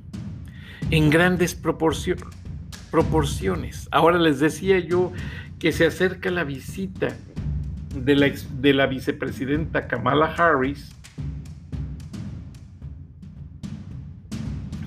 en 0.89 1.09
grandes 1.09 1.53
proporciones. 1.53 2.23
Ahora 3.91 4.17
les 4.17 4.39
decía 4.39 4.79
yo 4.79 5.11
que 5.59 5.71
se 5.71 5.85
acerca 5.85 6.29
la 6.31 6.43
visita 6.43 7.15
de 7.95 8.15
la, 8.15 8.31
de 8.59 8.73
la 8.73 8.85
vicepresidenta 8.85 9.87
Kamala 9.87 10.33
Harris 10.37 10.91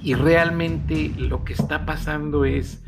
y 0.03 0.15
realmente 0.15 1.13
lo 1.17 1.45
que 1.45 1.53
está 1.53 1.85
pasando 1.85 2.45
es 2.45 2.83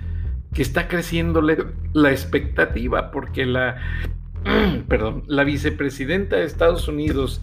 que 0.54 0.62
está 0.62 0.88
creciendo 0.88 1.40
la 1.40 2.10
expectativa 2.10 3.10
porque 3.10 3.46
la, 3.46 3.76
perdón, 4.88 5.24
la 5.26 5.44
vicepresidenta 5.44 6.36
de 6.36 6.44
Estados 6.44 6.88
Unidos 6.88 7.40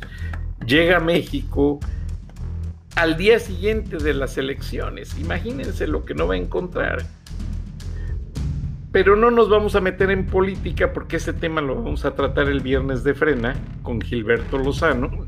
llega 0.65 0.97
a 0.97 0.99
México 0.99 1.79
al 2.95 3.17
día 3.17 3.39
siguiente 3.39 3.97
de 3.97 4.13
las 4.13 4.37
elecciones. 4.37 5.17
Imagínense 5.19 5.87
lo 5.87 6.05
que 6.05 6.13
no 6.13 6.27
va 6.27 6.33
a 6.33 6.37
encontrar. 6.37 7.05
Pero 8.91 9.15
no 9.15 9.29
nos 9.29 9.49
vamos 9.49 9.75
a 9.75 9.81
meter 9.81 10.09
en 10.09 10.25
política 10.25 10.93
porque 10.93 11.17
ese 11.17 11.33
tema 11.33 11.61
lo 11.61 11.75
vamos 11.75 12.05
a 12.05 12.15
tratar 12.15 12.49
el 12.49 12.59
viernes 12.59 13.03
de 13.03 13.13
frena 13.13 13.55
con 13.83 14.01
Gilberto 14.01 14.57
Lozano. 14.57 15.27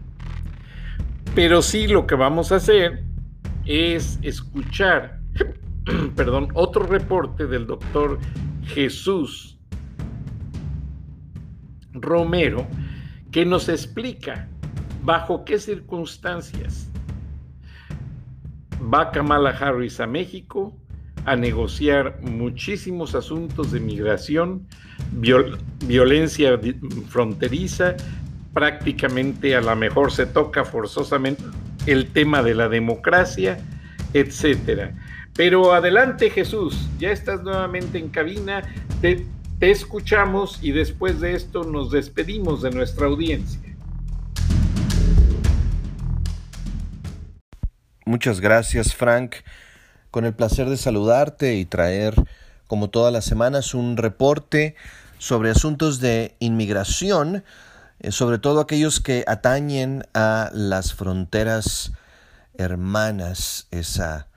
Pero 1.35 1.61
sí 1.61 1.87
lo 1.87 2.07
que 2.07 2.15
vamos 2.15 2.51
a 2.51 2.55
hacer 2.55 3.03
es 3.65 4.19
escuchar, 4.23 5.19
perdón, 6.15 6.47
otro 6.55 6.83
reporte 6.83 7.45
del 7.45 7.67
doctor 7.67 8.17
Jesús 8.63 9.59
Romero 11.93 12.65
que 13.31 13.45
nos 13.45 13.69
explica 13.69 14.47
bajo 15.03 15.45
qué 15.45 15.59
circunstancias 15.59 16.89
va 18.81 19.11
Kamala 19.11 19.51
Harris 19.51 19.99
a 19.99 20.07
México 20.07 20.75
a 21.25 21.35
negociar 21.35 22.19
muchísimos 22.21 23.15
asuntos 23.15 23.71
de 23.71 23.79
migración, 23.79 24.67
violencia 25.11 26.59
fronteriza, 27.09 27.95
prácticamente 28.53 29.55
a 29.55 29.61
lo 29.61 29.75
mejor 29.75 30.11
se 30.11 30.25
toca 30.25 30.65
forzosamente 30.65 31.43
el 31.85 32.07
tema 32.07 32.43
de 32.43 32.55
la 32.55 32.69
democracia, 32.69 33.59
etcétera. 34.13 34.93
Pero 35.35 35.73
adelante 35.73 36.29
Jesús, 36.29 36.89
ya 36.99 37.11
estás 37.11 37.43
nuevamente 37.43 37.97
en 37.97 38.09
cabina, 38.09 38.63
te 39.01 39.25
escuchamos 39.59 40.59
y 40.61 40.71
después 40.71 41.21
de 41.21 41.33
esto 41.35 41.63
nos 41.63 41.91
despedimos 41.91 42.61
de 42.61 42.71
nuestra 42.71 43.07
audiencia. 43.07 43.59
Muchas 48.05 48.41
gracias, 48.41 48.93
Frank. 48.93 49.35
Con 50.11 50.25
el 50.25 50.33
placer 50.33 50.69
de 50.69 50.77
saludarte 50.77 51.55
y 51.55 51.65
traer 51.65 52.15
como 52.67 52.89
todas 52.89 53.11
las 53.11 53.25
semanas, 53.25 53.73
un 53.73 53.97
reporte 53.97 54.75
sobre 55.17 55.51
asuntos 55.51 55.99
de 55.99 56.35
inmigración, 56.39 57.43
eh, 57.99 58.11
sobre 58.11 58.39
todo 58.39 58.59
aquellos 58.59 58.99
que 58.99 59.23
atañen 59.27 60.03
a 60.13 60.49
las 60.53 60.93
fronteras 60.93 61.91
hermanas, 62.55 63.67
esa 63.71 64.27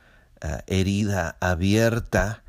eh, 0.40 0.62
herida 0.66 1.36
abierta, 1.40 2.42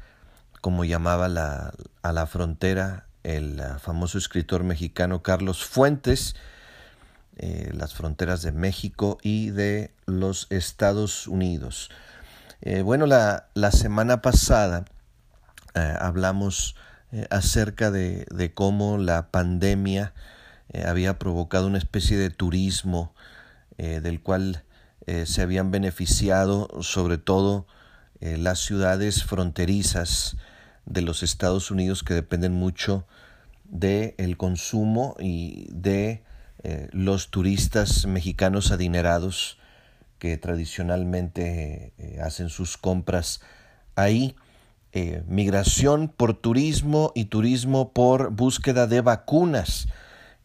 como 0.59 0.85
llamaba 0.85 1.27
la, 1.27 1.73
a 2.01 2.13
la 2.13 2.25
frontera 2.25 3.05
el 3.23 3.59
eh, 3.59 3.63
famoso 3.79 4.17
escritor 4.17 4.63
mexicano 4.63 5.23
Carlos 5.23 5.63
Fuentes, 5.65 6.35
las 7.37 7.93
fronteras 7.93 8.41
de 8.43 8.53
México 8.53 9.17
y 9.21 9.49
de 9.49 9.91
los 10.05 10.47
Estados 10.49 11.27
Unidos. 11.27 11.89
Bueno, 12.83 13.05
la, 13.05 13.49
la 13.53 13.71
semana 13.71 14.21
pasada 14.21 14.85
eh, 15.75 15.93
hablamos 15.99 16.75
eh, 17.11 17.27
acerca 17.29 17.91
de, 17.91 18.51
cómo 18.53 18.97
la 18.97 19.29
pandemia 19.29 20.13
eh, 20.69 20.85
había 20.87 21.19
provocado 21.19 21.67
una 21.67 21.77
especie 21.77 22.17
de 22.17 22.29
turismo 22.29 23.13
del 23.77 24.21
cual 24.21 24.63
se 25.25 25.41
habían 25.41 25.69
beneficiado 25.69 26.69
sobre 26.81 27.17
todo 27.17 27.67
las 28.21 28.59
ciudades 28.59 29.25
fronterizas 29.25 30.37
de 30.85 31.01
los 31.01 31.23
Estados 31.23 31.71
Unidos 31.71 32.01
que 32.01 32.13
dependen 32.13 32.53
mucho 32.53 33.05
del 33.65 34.37
consumo 34.37 35.17
y 35.19 35.67
de 35.73 36.23
los 36.93 37.31
turistas 37.31 38.05
mexicanos 38.05 38.71
adinerados 38.71 39.59
que 40.19 40.37
tradicionalmente 40.37 41.93
hacen 42.21 42.49
sus 42.49 42.77
compras 42.77 43.41
ahí. 43.95 44.35
Eh, 44.97 45.23
migración 45.27 46.07
por 46.07 46.35
turismo 46.35 47.11
y 47.15 47.25
turismo 47.25 47.91
por 47.91 48.29
búsqueda 48.31 48.87
de 48.87 49.01
vacunas. 49.01 49.89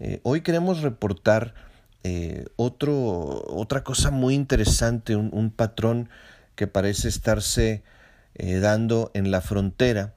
Eh, 0.00 0.18
hoy 0.24 0.40
queremos 0.40 0.82
reportar 0.82 1.54
eh, 2.02 2.46
otro, 2.56 3.44
otra 3.46 3.84
cosa 3.84 4.10
muy 4.10 4.34
interesante, 4.34 5.14
un, 5.14 5.50
patrón 5.50 6.08
que 6.56 6.66
parece 6.66 7.06
estarse 7.06 7.84
dando 8.34 9.10
en 9.14 9.30
la 9.30 9.40
frontera 9.40 10.14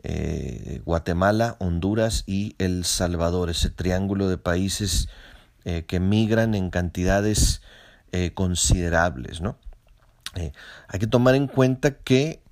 eh, 0.03 0.83
Guatemala, 0.85 1.57
Honduras 1.59 2.25
y 2.27 2.55
El 2.59 2.85
Salvador, 2.85 3.51
ese 3.51 3.71
triángulo 3.71 4.29
de 4.29 4.39
países 4.39 5.09
eh, 5.65 5.85
que 5.87 6.01
migran 6.01 6.55
en 6.55 6.71
cantidades 6.71 7.63
considerables. 8.35 9.41
¿no? 9.41 9.57
hay 10.35 10.99
que 10.99 11.07
tomar 11.07 11.37
en 11.37 11.47
cuenta 11.47 11.93
que 11.93 12.43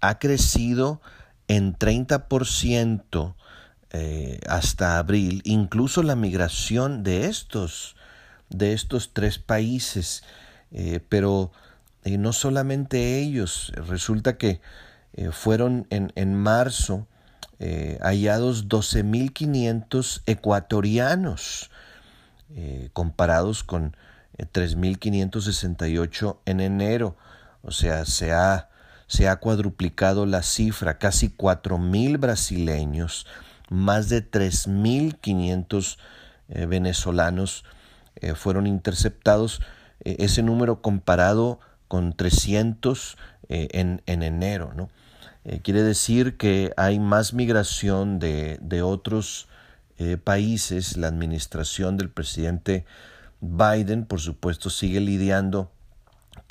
ha 0.00 0.18
crecido 0.20 1.00
en 1.48 1.76
30% 1.76 3.34
eh, 3.90 4.40
hasta 4.48 4.98
abril, 4.98 5.42
incluso 5.44 6.02
la 6.02 6.16
migración 6.16 7.02
de 7.02 7.26
estos, 7.26 7.96
de 8.48 8.72
estos 8.72 9.12
tres 9.12 9.38
países. 9.38 10.24
Eh, 10.70 11.00
pero 11.08 11.52
eh, 12.04 12.16
no 12.16 12.32
solamente 12.32 13.18
ellos, 13.18 13.72
resulta 13.76 14.38
que 14.38 14.60
fueron 15.30 15.86
en, 15.90 16.10
en 16.14 16.34
marzo 16.34 17.06
hallados 18.00 18.66
12.500 18.66 20.22
ecuatorianos, 20.24 21.70
comparados 22.94 23.62
con 23.62 23.94
3.568 24.38 26.38
en 26.46 26.60
enero. 26.60 27.14
O 27.62 27.72
sea, 27.72 28.06
se 28.06 28.32
ha 28.32 28.70
se 29.12 29.28
ha 29.28 29.36
cuadruplicado 29.36 30.24
la 30.24 30.42
cifra, 30.42 30.96
casi 30.96 31.28
4.000 31.28 32.18
brasileños, 32.18 33.26
más 33.68 34.08
de 34.08 34.24
3.500 34.24 35.98
eh, 36.48 36.64
venezolanos 36.64 37.66
eh, 38.16 38.34
fueron 38.34 38.66
interceptados, 38.66 39.60
eh, 40.02 40.16
ese 40.20 40.42
número 40.42 40.80
comparado 40.80 41.60
con 41.88 42.14
300 42.14 43.18
en, 43.50 44.00
en, 44.06 44.22
enero. 44.22 44.72
¿no? 44.74 44.88
quiere 45.62 45.82
decir 45.82 46.38
que 46.38 46.72
hay 46.78 46.98
más 46.98 47.34
migración 47.34 48.18
de, 48.18 48.58
de 48.62 48.80
otros 48.80 49.46
países, 50.24 50.96
la 50.96 51.08
administración 51.08 51.98
del 51.98 52.08
presidente 52.08 52.86
Biden, 53.42 54.06
por 54.06 54.20
supuesto, 54.20 54.70
sigue 54.70 55.00
lidiando 55.00 55.70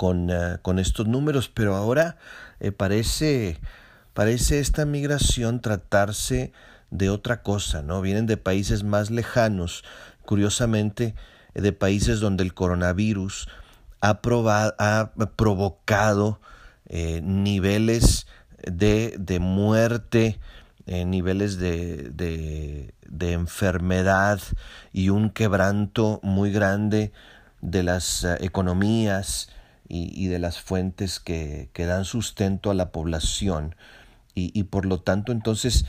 con, 0.02 0.32
con 0.62 0.80
estos 0.80 1.06
números, 1.06 1.48
pero 1.48 1.76
ahora 1.76 2.16
eh, 2.58 2.72
parece, 2.72 3.60
parece 4.14 4.58
esta 4.58 4.84
migración 4.84 5.60
tratarse 5.60 6.52
de 6.90 7.08
otra 7.08 7.44
cosa, 7.44 7.82
¿no? 7.82 8.00
Vienen 8.00 8.26
de 8.26 8.36
países 8.36 8.82
más 8.82 9.12
lejanos, 9.12 9.84
curiosamente, 10.26 11.14
de 11.54 11.72
países 11.72 12.18
donde 12.18 12.42
el 12.42 12.52
coronavirus 12.52 13.46
ha, 14.00 14.18
ha 14.18 15.12
provocado 15.36 16.40
eh, 16.88 17.20
niveles 17.22 18.26
de, 18.58 19.14
de 19.20 19.38
muerte, 19.38 20.40
eh, 20.86 21.04
niveles 21.04 21.58
de, 21.58 22.10
de, 22.10 23.32
enfermedad 23.32 24.40
y 24.92 25.10
un 25.10 25.30
quebranto 25.30 26.18
muy 26.24 26.50
grande 26.50 27.12
de 27.60 27.84
las 27.84 28.26
economías, 28.40 29.48
y, 29.94 30.28
de 30.28 30.38
las 30.38 30.58
fuentes 30.58 31.20
que, 31.20 31.68
que, 31.74 31.84
dan 31.84 32.06
sustento 32.06 32.70
a 32.70 32.74
la 32.74 32.92
población 32.92 33.76
y, 34.34 34.58
y 34.58 34.64
por 34.64 34.86
lo 34.86 35.00
tanto 35.00 35.32
entonces 35.32 35.84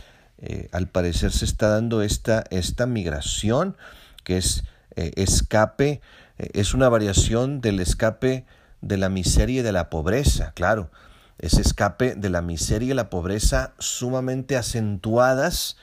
eh, 0.46 0.68
al 0.74 0.89
parecer 0.89 1.32
se 1.32 1.46
está 1.46 1.70
dando 1.70 2.02
esta, 2.02 2.44
esta 2.50 2.86
migración 2.86 3.78
que 4.26 4.36
es 4.36 4.66
eh, 4.98 5.13
escape, 5.16 6.02
eh, 6.38 6.50
es 6.54 6.74
una 6.74 6.89
variación 6.89 7.62
del 7.62 7.80
escape 7.80 8.46
de 8.82 8.98
la 8.98 9.08
miseria 9.08 9.62
y 9.62 9.63
de 9.63 9.72
la 9.72 9.89
pobreza, 9.89 10.52
claro, 10.54 10.92
ese 11.39 11.62
escape 11.62 12.16
de 12.16 12.30
la 12.30 12.42
miseria 12.42 12.92
y 12.92 12.94
la 12.94 13.10
pobreza 13.10 13.74
sumamente 13.80 14.58
acentuadas 14.58 15.78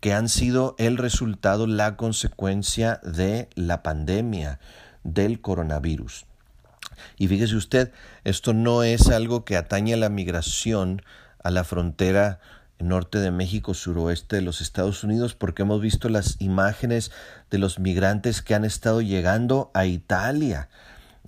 que 0.00 0.14
han 0.14 0.30
sido 0.30 0.74
el 0.78 0.96
resultado, 0.96 1.66
la 1.66 1.96
consecuencia 1.96 3.00
de 3.04 3.48
la 3.54 3.82
pandemia 3.82 4.58
del 5.04 5.40
coronavirus. 5.40 6.24
Y 7.16 7.28
fíjese 7.28 7.56
usted, 7.56 7.92
esto 8.24 8.52
no 8.52 8.82
es 8.82 9.08
algo 9.08 9.44
que 9.44 9.56
atañe 9.56 9.94
a 9.94 9.98
la 9.98 10.08
migración 10.08 11.02
a 11.42 11.50
la 11.50 11.64
frontera 11.64 12.40
norte 12.82 13.18
de 13.18 13.30
México, 13.30 13.74
suroeste 13.74 14.36
de 14.36 14.42
los 14.42 14.60
Estados 14.60 15.04
Unidos, 15.04 15.34
porque 15.34 15.62
hemos 15.62 15.80
visto 15.80 16.08
las 16.08 16.40
imágenes 16.40 17.10
de 17.50 17.58
los 17.58 17.78
migrantes 17.78 18.42
que 18.42 18.54
han 18.54 18.64
estado 18.64 19.00
llegando 19.00 19.70
a 19.74 19.86
Italia, 19.86 20.68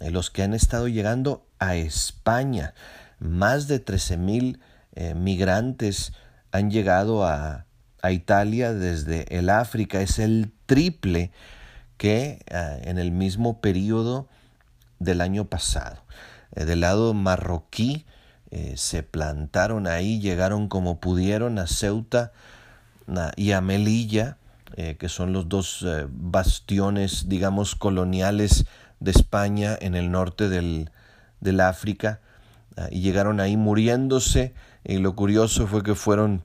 eh, 0.01 0.11
los 0.11 0.31
que 0.31 0.43
han 0.43 0.55
estado 0.55 0.89
llegando 0.89 1.47
a 1.59 1.77
España. 1.77 2.75
Más 3.19 3.69
de 3.69 3.79
13 3.79 4.17
mil 4.17 4.61
eh, 4.95 5.15
migrantes 5.15 6.13
han 6.51 6.71
llegado 6.71 7.25
a, 7.25 7.67
a, 8.03 8.13
Italia 8.13 8.73
desde 8.73 9.37
el 9.37 9.51
África. 9.51 10.01
Es 10.01 10.19
el 10.19 10.53
triple 10.67 11.33
que 11.97 12.45
eh, 12.47 12.83
en 12.85 12.99
el 12.99 13.13
mismo 13.13 13.61
periodo 13.61 14.29
del 14.99 15.21
año 15.21 15.47
pasado. 15.47 16.03
Eh, 16.55 16.65
del 16.65 16.81
lado 16.81 17.15
marroquí 17.15 18.07
eh, 18.51 18.75
se 18.77 19.03
plantaron 19.03 19.87
ahí, 19.87 20.21
llegaron 20.21 20.69
como 20.69 21.01
pudieron 21.01 21.59
a 21.59 21.67
Ceuta 21.67 22.33
y 23.37 23.53
a 23.53 23.61
Melilla, 23.61 24.39
eh, 24.77 24.97
que 24.99 25.09
son 25.09 25.33
los 25.33 25.49
dos 25.49 25.85
bastiones, 26.11 27.29
digamos, 27.29 27.75
coloniales 27.75 28.65
de 29.01 29.11
España 29.11 29.77
en 29.79 29.95
el 29.95 30.11
norte 30.11 30.49
del, 30.49 30.91
del 31.41 31.61
África 31.61 32.21
ah, 32.77 32.89
y 32.91 33.01
llegaron 33.01 33.41
ahí 33.41 33.57
muriéndose. 33.57 34.55
Y 34.85 34.99
lo 34.99 35.15
curioso 35.15 35.67
fue 35.67 35.83
que 35.83 35.95
fueron 35.95 36.43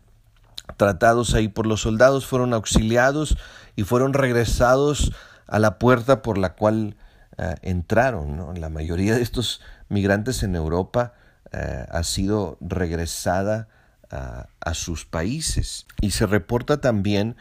tratados 0.77 1.33
ahí 1.33 1.47
por 1.47 1.65
los 1.65 1.81
soldados, 1.81 2.25
fueron 2.25 2.53
auxiliados 2.53 3.37
y 3.75 3.83
fueron 3.83 4.13
regresados 4.13 5.11
a 5.47 5.59
la 5.59 5.79
puerta 5.79 6.21
por 6.21 6.37
la 6.37 6.53
cual 6.53 6.95
ah, 7.39 7.55
entraron. 7.61 8.59
La 8.59 8.69
mayoría 8.69 9.15
de 9.15 9.21
estos 9.21 9.61
migrantes 9.87 10.43
en 10.43 10.55
Europa 10.55 11.13
ah, 11.51 11.87
ha 11.89 12.03
sido 12.03 12.57
regresada 12.61 13.67
a 14.11 14.73
sus 14.73 15.05
países. 15.05 15.85
Y 16.01 16.09
se 16.09 16.25
reporta 16.25 16.81
también 16.81 17.35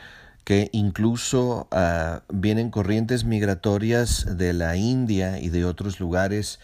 que 0.49 0.71
incluso 0.73 1.69
ah, 1.73 2.23
vienen 2.31 2.71
corrientes 2.71 3.25
migratorias 3.25 4.39
de 4.39 4.55
la 4.55 4.77
India 4.77 5.39
y 5.41 5.51
de 5.51 5.67
otros 5.67 6.01
lugares 6.01 6.59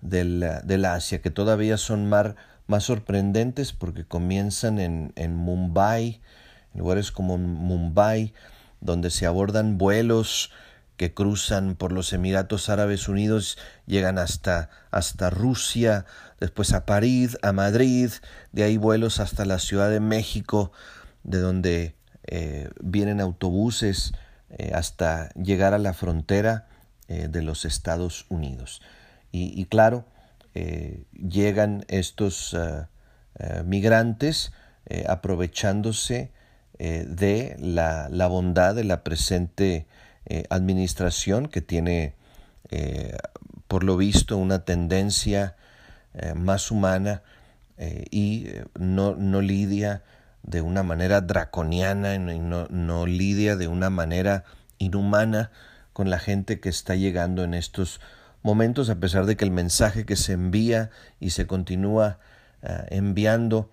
del, 0.00 0.44
Asia 0.84 1.20
que 1.20 1.32
todavía 1.32 1.76
son 1.76 2.08
más, 2.08 2.36
más 2.68 2.84
sorprendentes 2.84 3.72
porque 3.72 4.04
comienzan 4.04 4.78
en, 4.78 5.12
en 5.16 5.34
Mumbai, 5.34 6.20
en 6.72 6.78
lugares 6.78 7.10
como 7.10 7.36
Mumbai, 7.36 8.32
donde 8.80 9.10
se 9.10 9.26
abordan 9.26 9.76
vuelos 9.76 10.52
que 10.96 11.12
cruzan 11.12 11.76
por 11.76 11.92
los 11.92 12.12
Emiratos 12.12 12.68
Árabes 12.68 13.08
Unidos, 13.08 13.58
llegan 13.86 14.18
hasta, 14.18 14.70
hasta 14.90 15.30
Rusia, 15.30 16.06
después 16.40 16.72
a 16.72 16.86
París, 16.86 17.38
a 17.42 17.52
Madrid, 17.52 18.10
de 18.52 18.64
ahí 18.64 18.76
vuelos 18.76 19.20
hasta 19.20 19.44
la 19.44 19.58
Ciudad 19.58 19.90
de 19.90 20.00
México, 20.00 20.72
de 21.22 21.40
donde 21.40 21.94
eh, 22.26 22.70
vienen 22.80 23.20
autobuses 23.20 24.12
eh, 24.50 24.72
hasta 24.74 25.28
llegar 25.34 25.74
a 25.74 25.78
la 25.78 25.92
frontera 25.92 26.66
eh, 27.08 27.28
de 27.30 27.42
los 27.42 27.64
Estados 27.64 28.26
Unidos. 28.28 28.82
Y, 29.38 29.66
claro, 29.66 30.06
llegan 31.12 31.84
estos 31.88 32.56
migrantes 33.66 34.50
aprovechándose 35.06 36.32
de 36.78 37.54
la, 37.58 38.08
la, 38.10 38.28
bondad 38.28 38.74
de 38.74 38.84
la 38.84 39.04
presente 39.04 39.86
administración 40.50 41.46
que 41.46 41.60
tiene, 41.60 42.14
por 43.68 43.84
lo 43.84 43.96
visto, 43.96 44.36
una 44.36 44.64
tendencia 44.64 45.56
más 46.34 46.70
humana 46.70 47.22
y 48.10 48.48
no, 48.78 49.14
no 49.14 49.40
lidia 49.40 50.02
de 50.42 50.62
una 50.62 50.82
manera 50.82 51.20
draconiana 51.20 52.14
y 52.14 52.38
no, 52.38 52.66
no 52.68 53.06
lidia 53.06 53.56
de 53.56 53.68
una 53.68 53.90
manera 53.90 54.44
inhumana 54.78 55.50
con 55.92 56.10
la 56.10 56.18
gente 56.18 56.60
que 56.60 56.68
está 56.68 56.94
llegando 56.94 57.42
en 57.42 57.54
estos 57.54 58.00
momentos, 58.42 58.90
a 58.90 58.96
pesar 58.96 59.26
de 59.26 59.36
que 59.36 59.44
el 59.44 59.50
mensaje 59.50 60.06
que 60.06 60.16
se 60.16 60.34
envía 60.34 60.90
y 61.20 61.30
se 61.30 61.46
continúa 61.46 62.18
eh, 62.62 62.86
enviando 62.90 63.70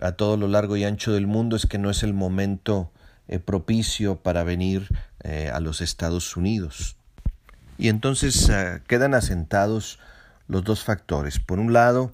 a 0.00 0.12
todo 0.12 0.36
lo 0.36 0.48
largo 0.48 0.76
y 0.76 0.84
ancho 0.84 1.12
del 1.12 1.26
mundo 1.26 1.56
es 1.56 1.66
que 1.66 1.78
no 1.78 1.90
es 1.90 2.02
el 2.02 2.14
momento 2.14 2.90
eh, 3.28 3.38
propicio 3.38 4.16
para 4.22 4.44
venir 4.44 4.88
eh, 5.24 5.50
a 5.52 5.60
los 5.60 5.80
Estados 5.80 6.36
Unidos. 6.36 6.96
Y 7.76 7.88
entonces 7.88 8.50
quedan 8.86 9.14
asentados 9.14 9.98
los 10.46 10.62
dos 10.62 10.84
factores. 10.84 11.40
Por 11.40 11.58
un 11.58 11.72
lado, 11.72 12.12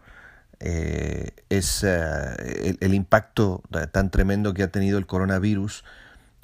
eh, 0.62 1.30
es 1.48 1.82
eh, 1.84 2.76
el, 2.80 2.92
impacto 2.92 3.62
tan 3.92 4.10
tremendo 4.10 4.52
que 4.52 4.62
ha 4.62 4.68
tenido 4.68 4.98
el 4.98 5.06
coronavirus 5.06 5.84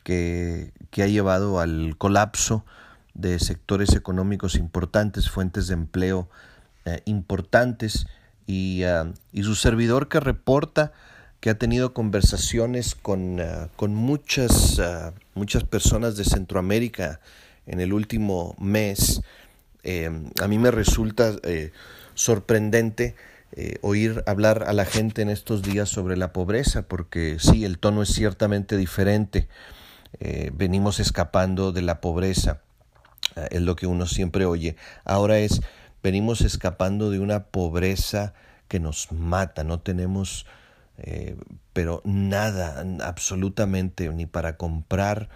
que, 0.05 0.73
que, 0.91 1.03
ha 1.03 1.07
llevado 1.07 1.61
al 1.61 1.97
colapso 1.99 2.65
de 3.13 3.39
sectores 3.39 3.95
económicos 3.95 4.55
importantes, 4.55 5.29
fuentes 5.29 5.67
de 5.67 5.75
empleo 5.75 6.31
eh, 6.87 7.03
importantes 7.05 8.07
y, 8.47 8.85
y, 9.33 9.43
su 9.43 9.55
servidor 9.55 10.09
que 10.09 10.21
reporta 10.21 10.93
que 11.41 11.51
ha 11.51 11.59
tenido 11.59 11.93
conversaciones 11.93 12.95
con, 12.95 13.39
con 13.77 13.95
muchas, 13.95 14.81
muchas 15.37 15.65
personas 15.65 16.17
de 16.17 16.25
Centroamérica 16.25 17.21
en 17.67 17.81
el 17.81 17.93
último 17.93 18.57
mes, 18.59 19.23
a 20.43 20.49
mí 20.49 20.59
me 20.59 20.73
resulta 20.73 21.37
sorprendente 22.15 23.15
eh, 23.53 23.79
oír 23.81 24.23
hablar 24.27 24.65
a 24.67 24.73
la 24.73 24.85
gente 24.85 25.23
en 25.23 25.31
estos 25.31 25.63
días 25.63 25.89
sobre 25.89 26.17
la 26.17 26.33
pobreza, 26.33 26.83
porque 26.83 27.39
sí, 27.39 27.65
el 27.65 27.79
tono 27.79 28.03
es 28.03 28.13
ciertamente 28.13 28.77
diferente. 28.77 29.49
Eh, 30.21 30.51
venimos 30.53 31.01
escapando 31.01 31.73
de 31.73 31.83
la 31.83 32.01
pobreza, 32.01 32.61
eh, 33.37 33.49
es 33.53 33.63
lo 33.63 33.77
que 33.77 33.87
uno 33.87 34.07
siempre 34.07 34.45
oye. 34.45 34.77
Ahora 35.05 35.39
es, 35.39 35.63
venimos 36.03 36.41
escapando 36.43 37.11
de 37.11 37.21
una 37.21 37.45
pobreza 37.45 38.35
que 38.69 38.81
nos 38.81 39.13
mata, 39.13 39.65
no 39.65 39.81
tenemos, 39.81 40.45
pero 41.73 42.01
nada, 42.05 42.85
absolutamente, 43.03 44.09
ni 44.09 44.27
para 44.27 44.57
comprar 44.57 45.29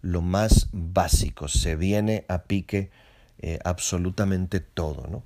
lo 0.00 0.22
más 0.22 0.68
básico. 0.72 1.48
Se 1.48 1.74
viene 1.76 2.24
a 2.28 2.44
pique 2.44 2.90
absolutamente 3.64 4.60
todo, 4.60 5.06
¿no? 5.08 5.22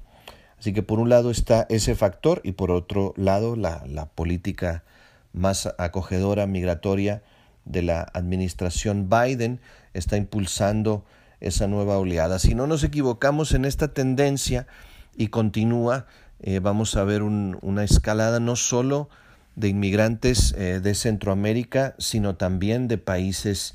Así 0.63 0.73
que 0.73 0.85
por 0.85 1.01
un 1.01 1.09
lado 1.09 1.33
está 1.33 1.67
ese 1.71 1.97
factor 1.97 2.41
y 2.45 2.53
por 2.53 2.71
otro 2.71 3.15
lado 3.17 3.57
la, 3.57 4.07
política 4.15 4.85
más 5.33 5.67
acogedora 5.77 6.47
migratoria 6.47 7.25
de 7.65 7.83
la 7.83 8.03
administración 8.15 9.11
Biden 9.11 9.61
está 9.93 10.17
impulsando 10.17 11.05
esa 11.41 11.67
nueva 11.67 11.99
oleada. 11.99 12.39
Si 12.39 12.55
no 12.55 12.69
nos 12.69 12.85
equivocamos 12.85 13.55
en 13.55 13.65
esta 13.65 13.93
tendencia 13.93 14.69
y 15.17 15.31
continúa, 15.31 16.07
eh, 16.39 16.61
vamos 16.61 16.95
a 16.95 17.03
ver 17.03 17.25
una 17.25 17.83
escalada 17.83 18.39
no 18.39 18.55
solo 18.55 19.09
de 19.57 19.69
inmigrantes 19.69 20.55
eh, 20.57 20.81
de 20.81 20.95
Centroamérica, 20.95 21.95
sino 21.99 22.37
también 22.37 22.89
de 22.89 22.99
países 22.99 23.75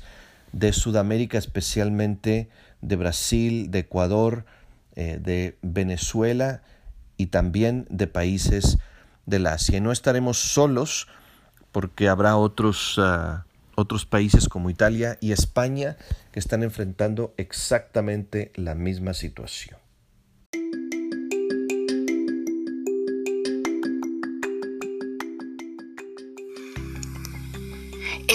de 0.52 0.72
Sudamérica, 0.72 1.38
especialmente 1.38 2.48
de 2.80 2.96
Brasil, 2.96 3.70
de 3.70 3.80
Ecuador, 3.80 4.44
eh, 4.96 5.18
de 5.22 5.56
Venezuela 5.62 6.62
y 7.16 7.26
también 7.26 7.86
de 7.90 8.06
países 8.06 8.78
del 9.26 9.46
Asia. 9.46 9.78
Y 9.78 9.80
no 9.80 9.92
estaremos 9.92 10.38
solos 10.38 11.06
porque 11.72 12.08
habrá 12.08 12.36
otros, 12.36 12.96
ah, 12.98 13.44
otros 13.74 14.06
países 14.06 14.48
como 14.48 14.70
Italia 14.70 15.18
y 15.20 15.32
España 15.32 15.96
que 16.32 16.40
están 16.40 16.62
enfrentando 16.62 17.34
exactamente 17.36 18.52
la 18.56 18.74
misma 18.74 19.14
situación. 19.14 19.78